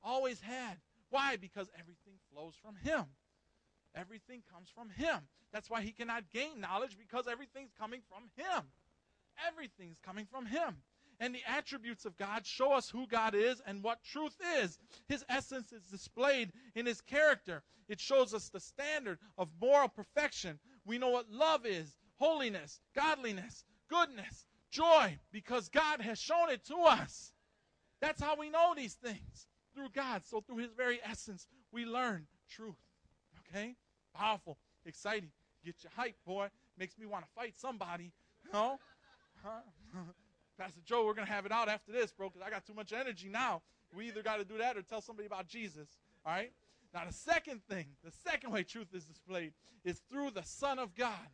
[0.02, 0.76] Always had.
[1.10, 1.36] Why?
[1.36, 3.04] Because everything flows from him.
[3.94, 5.20] Everything comes from him.
[5.52, 8.64] That's why he cannot gain knowledge because everything's coming from him.
[9.48, 10.76] Everything's coming from him.
[11.20, 14.78] And the attributes of God show us who God is and what truth is.
[15.08, 17.62] His essence is displayed in his character.
[17.88, 20.58] It shows us the standard of moral perfection.
[20.84, 26.76] We know what love is, holiness, godliness, goodness, joy, because God has shown it to
[26.78, 27.32] us.
[28.00, 30.22] That's how we know these things through God.
[30.24, 32.76] So, through his very essence, we learn truth.
[33.48, 33.76] Okay?
[34.14, 35.30] Powerful, exciting.
[35.64, 36.48] Get you hype, boy.
[36.78, 38.12] Makes me want to fight somebody.
[38.52, 38.78] Know?
[39.42, 39.60] Huh?
[40.58, 42.74] Pastor Joe, we're going to have it out after this, bro, because I got too
[42.74, 43.62] much energy now.
[43.94, 45.88] We either got to do that or tell somebody about Jesus.
[46.24, 46.52] All right?
[46.92, 49.52] Now, the second thing, the second way truth is displayed
[49.84, 51.28] is through the Son of God.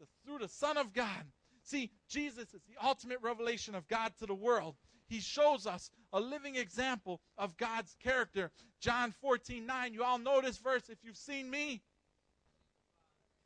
[0.00, 1.24] The, through the Son of God.
[1.62, 4.76] See, Jesus is the ultimate revelation of God to the world.
[5.06, 8.50] He shows us a living example of God's character.
[8.80, 9.94] John 14, 9.
[9.94, 10.88] You all know this verse.
[10.88, 11.82] If you've seen me,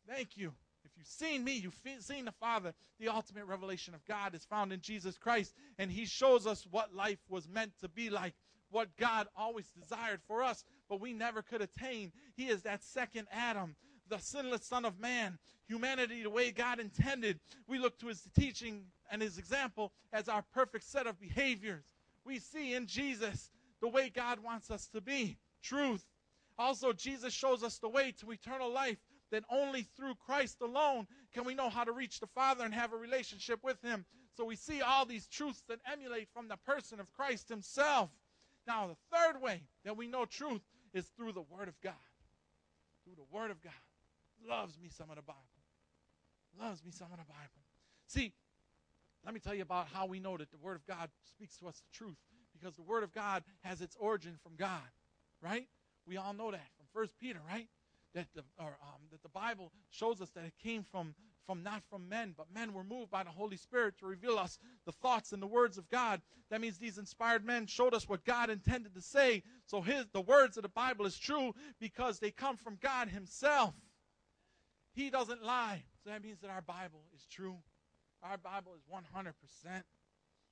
[0.09, 0.52] thank you.
[0.84, 2.72] If you've seen me, you've seen the Father.
[2.98, 6.94] The ultimate revelation of God is found in Jesus Christ, and He shows us what
[6.94, 8.34] life was meant to be like,
[8.70, 12.12] what God always desired for us, but we never could attain.
[12.36, 13.76] He is that second Adam,
[14.09, 17.40] the sinless Son of Man, humanity the way God intended.
[17.66, 21.84] We look to His teaching and His example as our perfect set of behaviors.
[22.24, 23.50] We see in Jesus
[23.80, 26.04] the way God wants us to be truth.
[26.59, 28.98] Also, Jesus shows us the way to eternal life
[29.30, 32.92] that only through Christ alone can we know how to reach the Father and have
[32.92, 34.04] a relationship with Him.
[34.36, 38.10] So we see all these truths that emulate from the person of Christ Himself.
[38.66, 40.62] Now, the third way that we know truth
[40.92, 41.94] is through the Word of God.
[43.04, 43.72] Through the Word of God.
[44.46, 45.40] Loves me some of the Bible.
[46.60, 47.62] Loves me some of the Bible.
[48.06, 48.32] See,
[49.24, 51.68] let me tell you about how we know that the Word of God speaks to
[51.68, 52.16] us the truth.
[52.52, 54.80] Because the Word of God has its origin from God,
[55.40, 55.66] right?
[56.06, 57.68] We all know that from First Peter, right?
[58.14, 61.14] That the, or, um, that the Bible shows us that it came from,
[61.46, 64.59] from not from men, but men were moved by the Holy Spirit to reveal us
[64.86, 66.20] the thoughts and the words of God.
[66.50, 69.42] That means these inspired men showed us what God intended to say.
[69.66, 73.74] So his, the words of the Bible is true because they come from God Himself.
[74.92, 75.84] He doesn't lie.
[76.02, 77.56] So that means that our Bible is true.
[78.22, 79.32] Our Bible is 100%.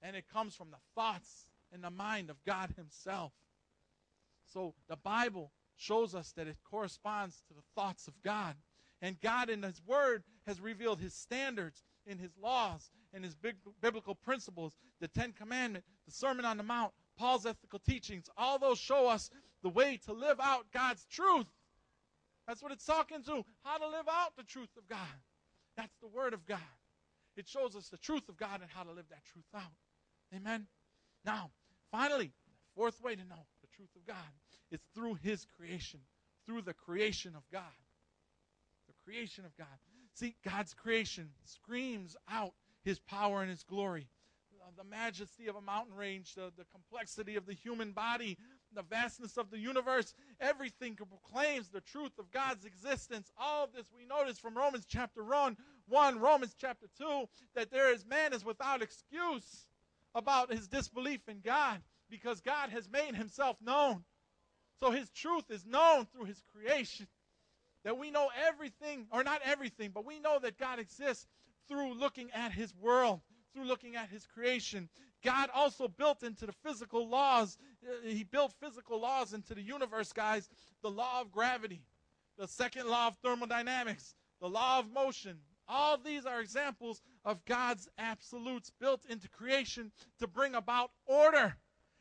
[0.02, 3.32] And it comes from the thoughts and the mind of God Himself.
[4.52, 8.54] So the Bible shows us that it corresponds to the thoughts of God.
[9.02, 13.56] And God, in His Word, has revealed His standards in His laws and His big,
[13.80, 18.28] biblical principles, the Ten Commandments, the Sermon on the Mount, Paul's ethical teachings.
[18.36, 19.30] All those show us
[19.62, 21.46] the way to live out God's truth.
[22.46, 23.44] That's what it's talking to.
[23.64, 24.98] How to live out the truth of God.
[25.76, 26.58] That's the Word of God.
[27.36, 29.62] It shows us the truth of God and how to live that truth out.
[30.34, 30.66] Amen.
[31.24, 31.50] Now,
[31.90, 32.32] finally,
[32.74, 34.16] fourth way to know the truth of God
[34.70, 36.00] it's through His creation,
[36.46, 37.62] through the creation of God.
[38.86, 39.66] The creation of God.
[40.14, 42.52] See, God's creation screams out
[42.84, 44.08] His power and His glory.
[44.66, 48.36] Uh, the majesty of a mountain range, the, the complexity of the human body,
[48.74, 53.30] the vastness of the universe, everything proclaims the truth of God's existence.
[53.38, 55.56] All of this we notice from Romans chapter 1,
[55.88, 59.68] 1 Romans chapter 2, that there is man is without excuse
[60.14, 64.02] about his disbelief in God because God has made himself known.
[64.80, 67.06] So his truth is known through his creation.
[67.84, 71.26] That we know everything, or not everything, but we know that God exists
[71.68, 73.20] through looking at his world,
[73.54, 74.88] through looking at his creation.
[75.24, 80.12] God also built into the physical laws, uh, he built physical laws into the universe,
[80.12, 80.48] guys.
[80.82, 81.82] The law of gravity,
[82.38, 85.38] the second law of thermodynamics, the law of motion.
[85.68, 91.56] All these are examples of God's absolutes built into creation to bring about order.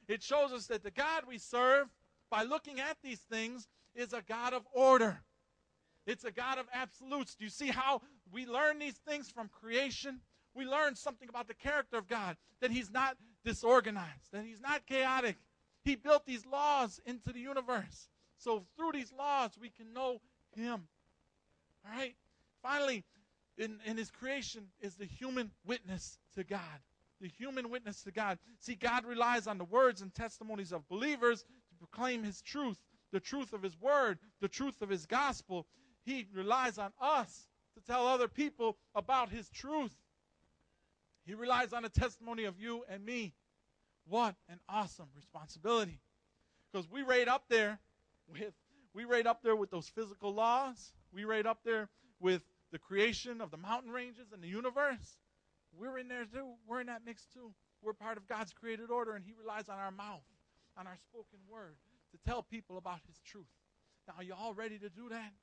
[0.07, 1.88] It shows us that the God we serve
[2.36, 3.66] by looking at these things
[3.96, 5.22] is a God of order.
[6.06, 7.34] It's a God of absolutes.
[7.34, 10.20] Do you see how we learn these things from creation?
[10.54, 13.16] We learn something about the character of God that He's not
[13.46, 15.38] disorganized, that He's not chaotic.
[15.86, 18.10] He built these laws into the universe.
[18.38, 20.20] So through these laws, we can know
[20.58, 20.90] Him.
[21.86, 22.16] All right?
[22.62, 23.06] Finally,
[23.58, 26.60] in, in His creation is the human witness to God.
[27.22, 28.40] The human witness to God.
[28.60, 32.78] See, God relies on the words and testimonies of believers proclaim his truth,
[33.11, 35.67] the truth of his word, the truth of his gospel.
[36.03, 39.93] He relies on us to tell other people about his truth.
[41.26, 43.34] He relies on the testimony of you and me.
[44.07, 45.99] What an awesome responsibility.
[46.71, 47.80] Because we rate up there
[48.28, 48.53] with
[48.93, 50.93] we rate up there with those physical laws.
[51.11, 55.17] We rate up there with the creation of the mountain ranges and the universe.
[55.78, 56.53] We're in there too.
[56.65, 57.52] We're in that mix too.
[57.81, 60.23] We're part of God's created order, and He relies on our mouth,
[60.77, 61.77] on our spoken word,
[62.11, 63.45] to tell people about His truth.
[64.07, 65.34] Now, are you all ready to do that?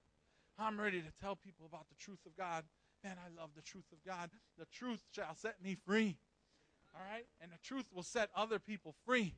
[0.59, 2.65] I'm ready to tell people about the truth of God.
[3.03, 4.31] Man, I love the truth of God.
[4.59, 6.19] The truth shall set me free.
[6.95, 7.27] All right?
[7.41, 9.35] And the truth will set other people free.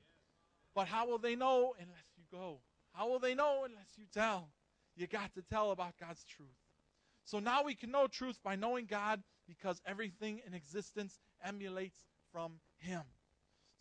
[0.74, 2.58] But how will they know unless you go?
[2.92, 4.48] How will they know unless you tell?
[4.96, 6.48] You got to tell about God's truth.
[7.24, 12.60] So now we can know truth by knowing God because everything in existence emulates from
[12.76, 13.02] Him.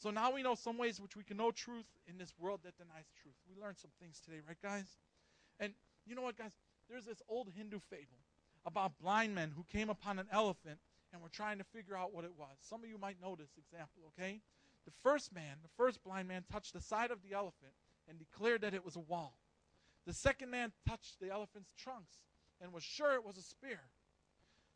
[0.04, 2.76] So now we know some ways which we can know truth in this world that
[2.76, 3.36] denies truth.
[3.48, 4.98] We learned some things today, right, guys?
[5.62, 5.72] And
[6.06, 6.52] you know what, guys?
[6.90, 8.20] There's this old Hindu fable
[8.66, 10.80] about blind men who came upon an elephant
[11.14, 12.50] and were trying to figure out what it was.
[12.60, 14.42] Some of you might know this example, okay?
[14.84, 17.72] The first man, the first blind man, touched the side of the elephant
[18.10, 19.38] and declared that it was a wall.
[20.06, 22.18] The second man touched the elephant's trunks
[22.60, 23.80] and was sure it was a spear.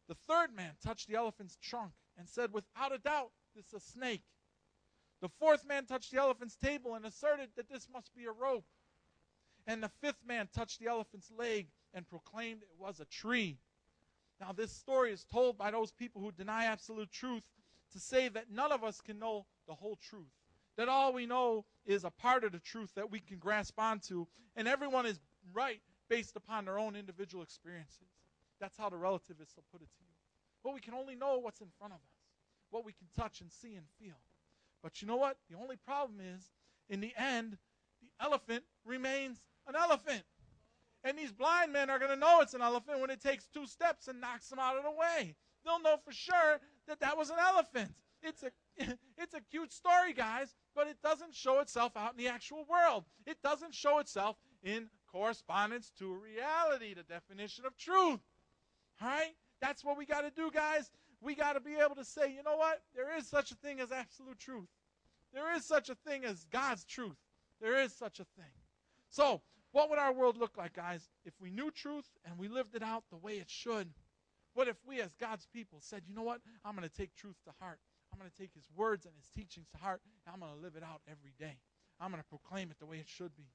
[0.08, 3.80] The third man touched the elephant's trunk and said, without a doubt, this is a
[3.82, 4.24] snake.
[5.22, 8.66] The fourth man touched the elephant's table and asserted that this must be a rope.
[9.66, 13.58] And the fifth man touched the elephant's leg and proclaimed it was a tree.
[14.40, 17.44] Now, this story is told by those people who deny absolute truth
[17.92, 20.32] to say that none of us can know the whole truth.
[20.76, 24.28] That all we know is a part of the truth that we can grasp onto,
[24.56, 25.20] and everyone is
[25.54, 28.08] right based upon their own individual experiences.
[28.60, 30.14] That's how the relativists will put it to you.
[30.64, 32.16] But we can only know what's in front of us,
[32.70, 34.18] what we can touch and see and feel.
[34.84, 35.38] But you know what?
[35.50, 36.52] The only problem is,
[36.90, 37.58] in the end,
[38.02, 40.24] the elephant remains an elephant.
[41.04, 43.66] And these blind men are going to know it's an elephant when it takes two
[43.66, 45.36] steps and knocks them out of the way.
[45.64, 47.94] They'll know for sure that that was an elephant.
[48.24, 48.52] It's a
[49.18, 53.06] it's a cute story, guys, but it doesn't show itself out in the actual world.
[53.26, 58.20] It doesn't show itself in correspondence to reality, the definition of truth.
[59.02, 59.34] All right?
[59.62, 60.92] That's what we got to do, guys.
[61.22, 62.82] We got to be able to say, you know what?
[62.96, 64.70] There is such a thing as absolute truth.
[65.34, 67.18] There is such a thing as God's truth.
[67.60, 68.52] There is such a thing.
[69.10, 69.42] So,
[69.72, 72.84] what would our world look like, guys, if we knew truth and we lived it
[72.84, 73.90] out the way it should?
[74.54, 76.42] What if we, as God's people, said, you know what?
[76.66, 77.80] I'm going to take truth to heart.
[78.12, 80.64] I'm going to take his words and his teachings to heart, and I'm going to
[80.64, 81.58] live it out every day.
[82.00, 83.50] I'm going to proclaim it the way it should be.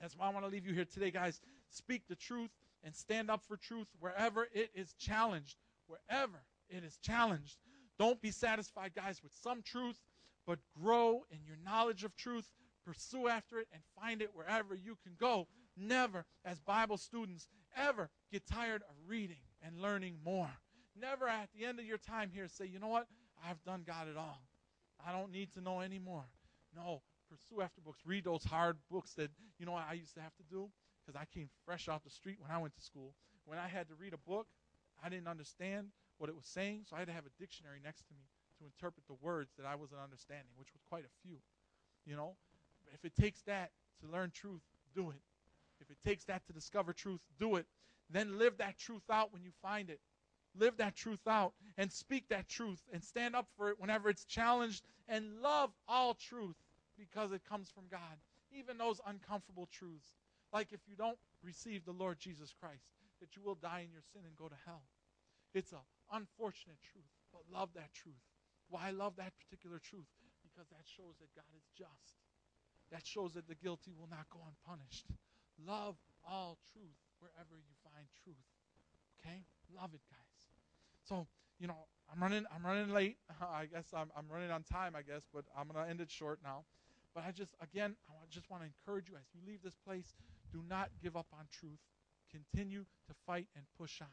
[0.00, 1.40] That's why I want to leave you here today, guys.
[1.68, 2.50] Speak the truth
[2.82, 5.56] and stand up for truth wherever it is challenged.
[5.86, 6.40] Wherever
[6.70, 7.58] it is challenged.
[7.98, 10.00] Don't be satisfied, guys, with some truth,
[10.46, 12.50] but grow in your knowledge of truth.
[12.86, 15.46] Pursue after it and find it wherever you can go.
[15.76, 20.50] Never, as Bible students, ever get tired of reading and learning more.
[20.98, 23.06] Never at the end of your time here say, you know what?
[23.46, 24.42] I've done God it all.
[25.06, 26.24] I don't need to know anymore.
[26.74, 28.00] No, pursue after books.
[28.04, 30.70] Read those hard books that, you know, I used to have to do
[31.04, 33.14] because I came fresh off the street when I went to school.
[33.44, 34.46] When I had to read a book,
[35.02, 35.88] I didn't understand
[36.20, 38.28] what it was saying, so I had to have a dictionary next to me
[38.58, 41.38] to interpret the words that I wasn't understanding, which was quite a few.
[42.04, 42.36] You know,
[42.92, 43.70] if it takes that
[44.02, 44.60] to learn truth,
[44.94, 45.22] do it.
[45.80, 47.66] If it takes that to discover truth, do it.
[48.10, 50.00] Then live that truth out when you find it.
[50.58, 54.24] Live that truth out and speak that truth and stand up for it whenever it's
[54.24, 56.56] challenged and love all truth
[56.98, 58.18] because it comes from God.
[58.52, 60.16] Even those uncomfortable truths.
[60.52, 62.84] Like if you don't receive the Lord Jesus Christ,
[63.20, 64.82] that you will die in your sin and go to hell.
[65.54, 65.78] It's an
[66.12, 68.22] unfortunate truth, but love that truth.
[68.68, 70.10] Why love that particular truth?
[70.42, 72.18] Because that shows that God is just.
[72.90, 75.06] That shows that the guilty will not go unpunished.
[75.58, 75.96] Love
[76.26, 78.46] all truth wherever you find truth.
[79.20, 79.44] Okay?
[79.74, 80.42] Love it, guys.
[81.04, 81.26] So,
[81.58, 83.18] you know, I'm running I'm running late.
[83.40, 86.40] I guess I'm I'm running on time, I guess, but I'm gonna end it short
[86.42, 86.64] now.
[87.14, 90.14] But I just again I just want to encourage you as you leave this place,
[90.52, 91.78] do not give up on truth.
[92.30, 94.08] Continue to fight and push on.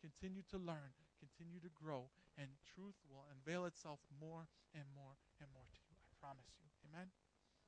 [0.00, 0.96] Continue to learn,
[1.40, 4.44] continue to grow, and truth will unveil itself more
[4.76, 5.96] and more and more to you.
[5.96, 6.68] I promise you.
[6.92, 7.08] Amen.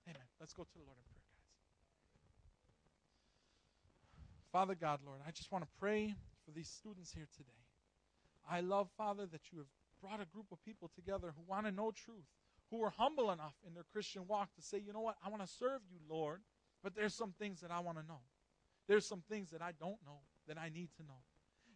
[0.04, 0.28] Amen.
[0.36, 1.48] Let's go to the Lord in prayer, guys.
[4.52, 7.64] Father God, Lord, I just want to pray for these students here today.
[8.44, 9.72] I love, Father, that you have
[10.02, 12.28] brought a group of people together who want to know truth,
[12.68, 15.40] who are humble enough in their Christian walk to say, you know what, I want
[15.40, 16.40] to serve you, Lord,
[16.82, 18.20] but there's some things that I want to know.
[18.86, 21.22] There's some things that I don't know that I need to know.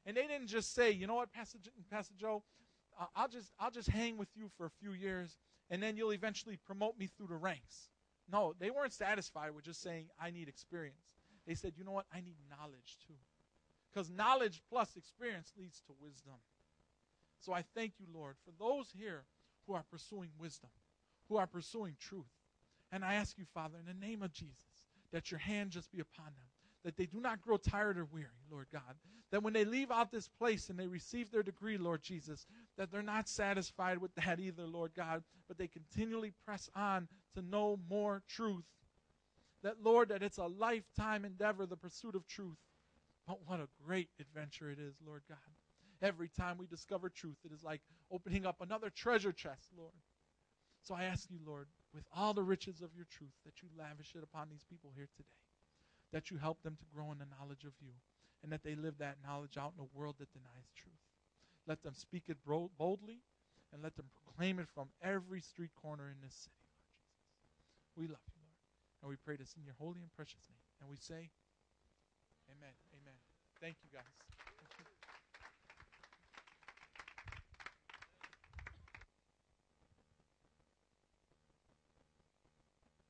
[0.07, 1.59] And they didn't just say, you know what, Pastor,
[1.91, 2.43] Pastor Joe,
[3.15, 5.37] I'll just I'll just hang with you for a few years,
[5.69, 7.91] and then you'll eventually promote me through the ranks.
[8.31, 11.19] No, they weren't satisfied with just saying I need experience.
[11.47, 13.19] They said, you know what, I need knowledge too,
[13.93, 16.41] because knowledge plus experience leads to wisdom.
[17.41, 19.25] So I thank you, Lord, for those here
[19.67, 20.71] who are pursuing wisdom,
[21.29, 22.25] who are pursuing truth.
[22.91, 26.01] And I ask you, Father, in the name of Jesus, that your hand just be
[26.01, 26.49] upon them,
[26.87, 28.95] that they do not grow tired or weary, Lord God.
[29.33, 32.47] That when they leave out this place and they receive their degree, Lord Jesus,
[32.79, 37.43] that they're not satisfied with that either, Lord God, but they continually press on to
[37.43, 38.65] know more truth.
[39.65, 42.57] That, Lord, that it's a lifetime endeavor, the pursuit of truth.
[43.27, 45.39] But what a great adventure it is, Lord God.
[46.01, 47.81] Every time we discover truth, it is like
[48.13, 49.91] opening up another treasure chest, Lord.
[50.85, 54.13] So I ask you, Lord, with all the riches of your truth, that you lavish
[54.15, 55.27] it upon these people here today,
[56.13, 57.93] that you help them to grow in the knowledge of you,
[58.43, 60.95] and that they live that knowledge out in a world that denies truth.
[61.67, 63.21] Let them speak it boldly,
[63.73, 67.97] and let them proclaim it from every street corner in this city, Lord Jesus.
[67.97, 68.63] We love you, Lord,
[69.03, 70.63] and we pray this in your holy and precious name.
[70.81, 71.31] And we say,
[72.51, 72.75] Amen.
[72.95, 73.19] Amen.
[73.61, 74.26] Thank you, guys.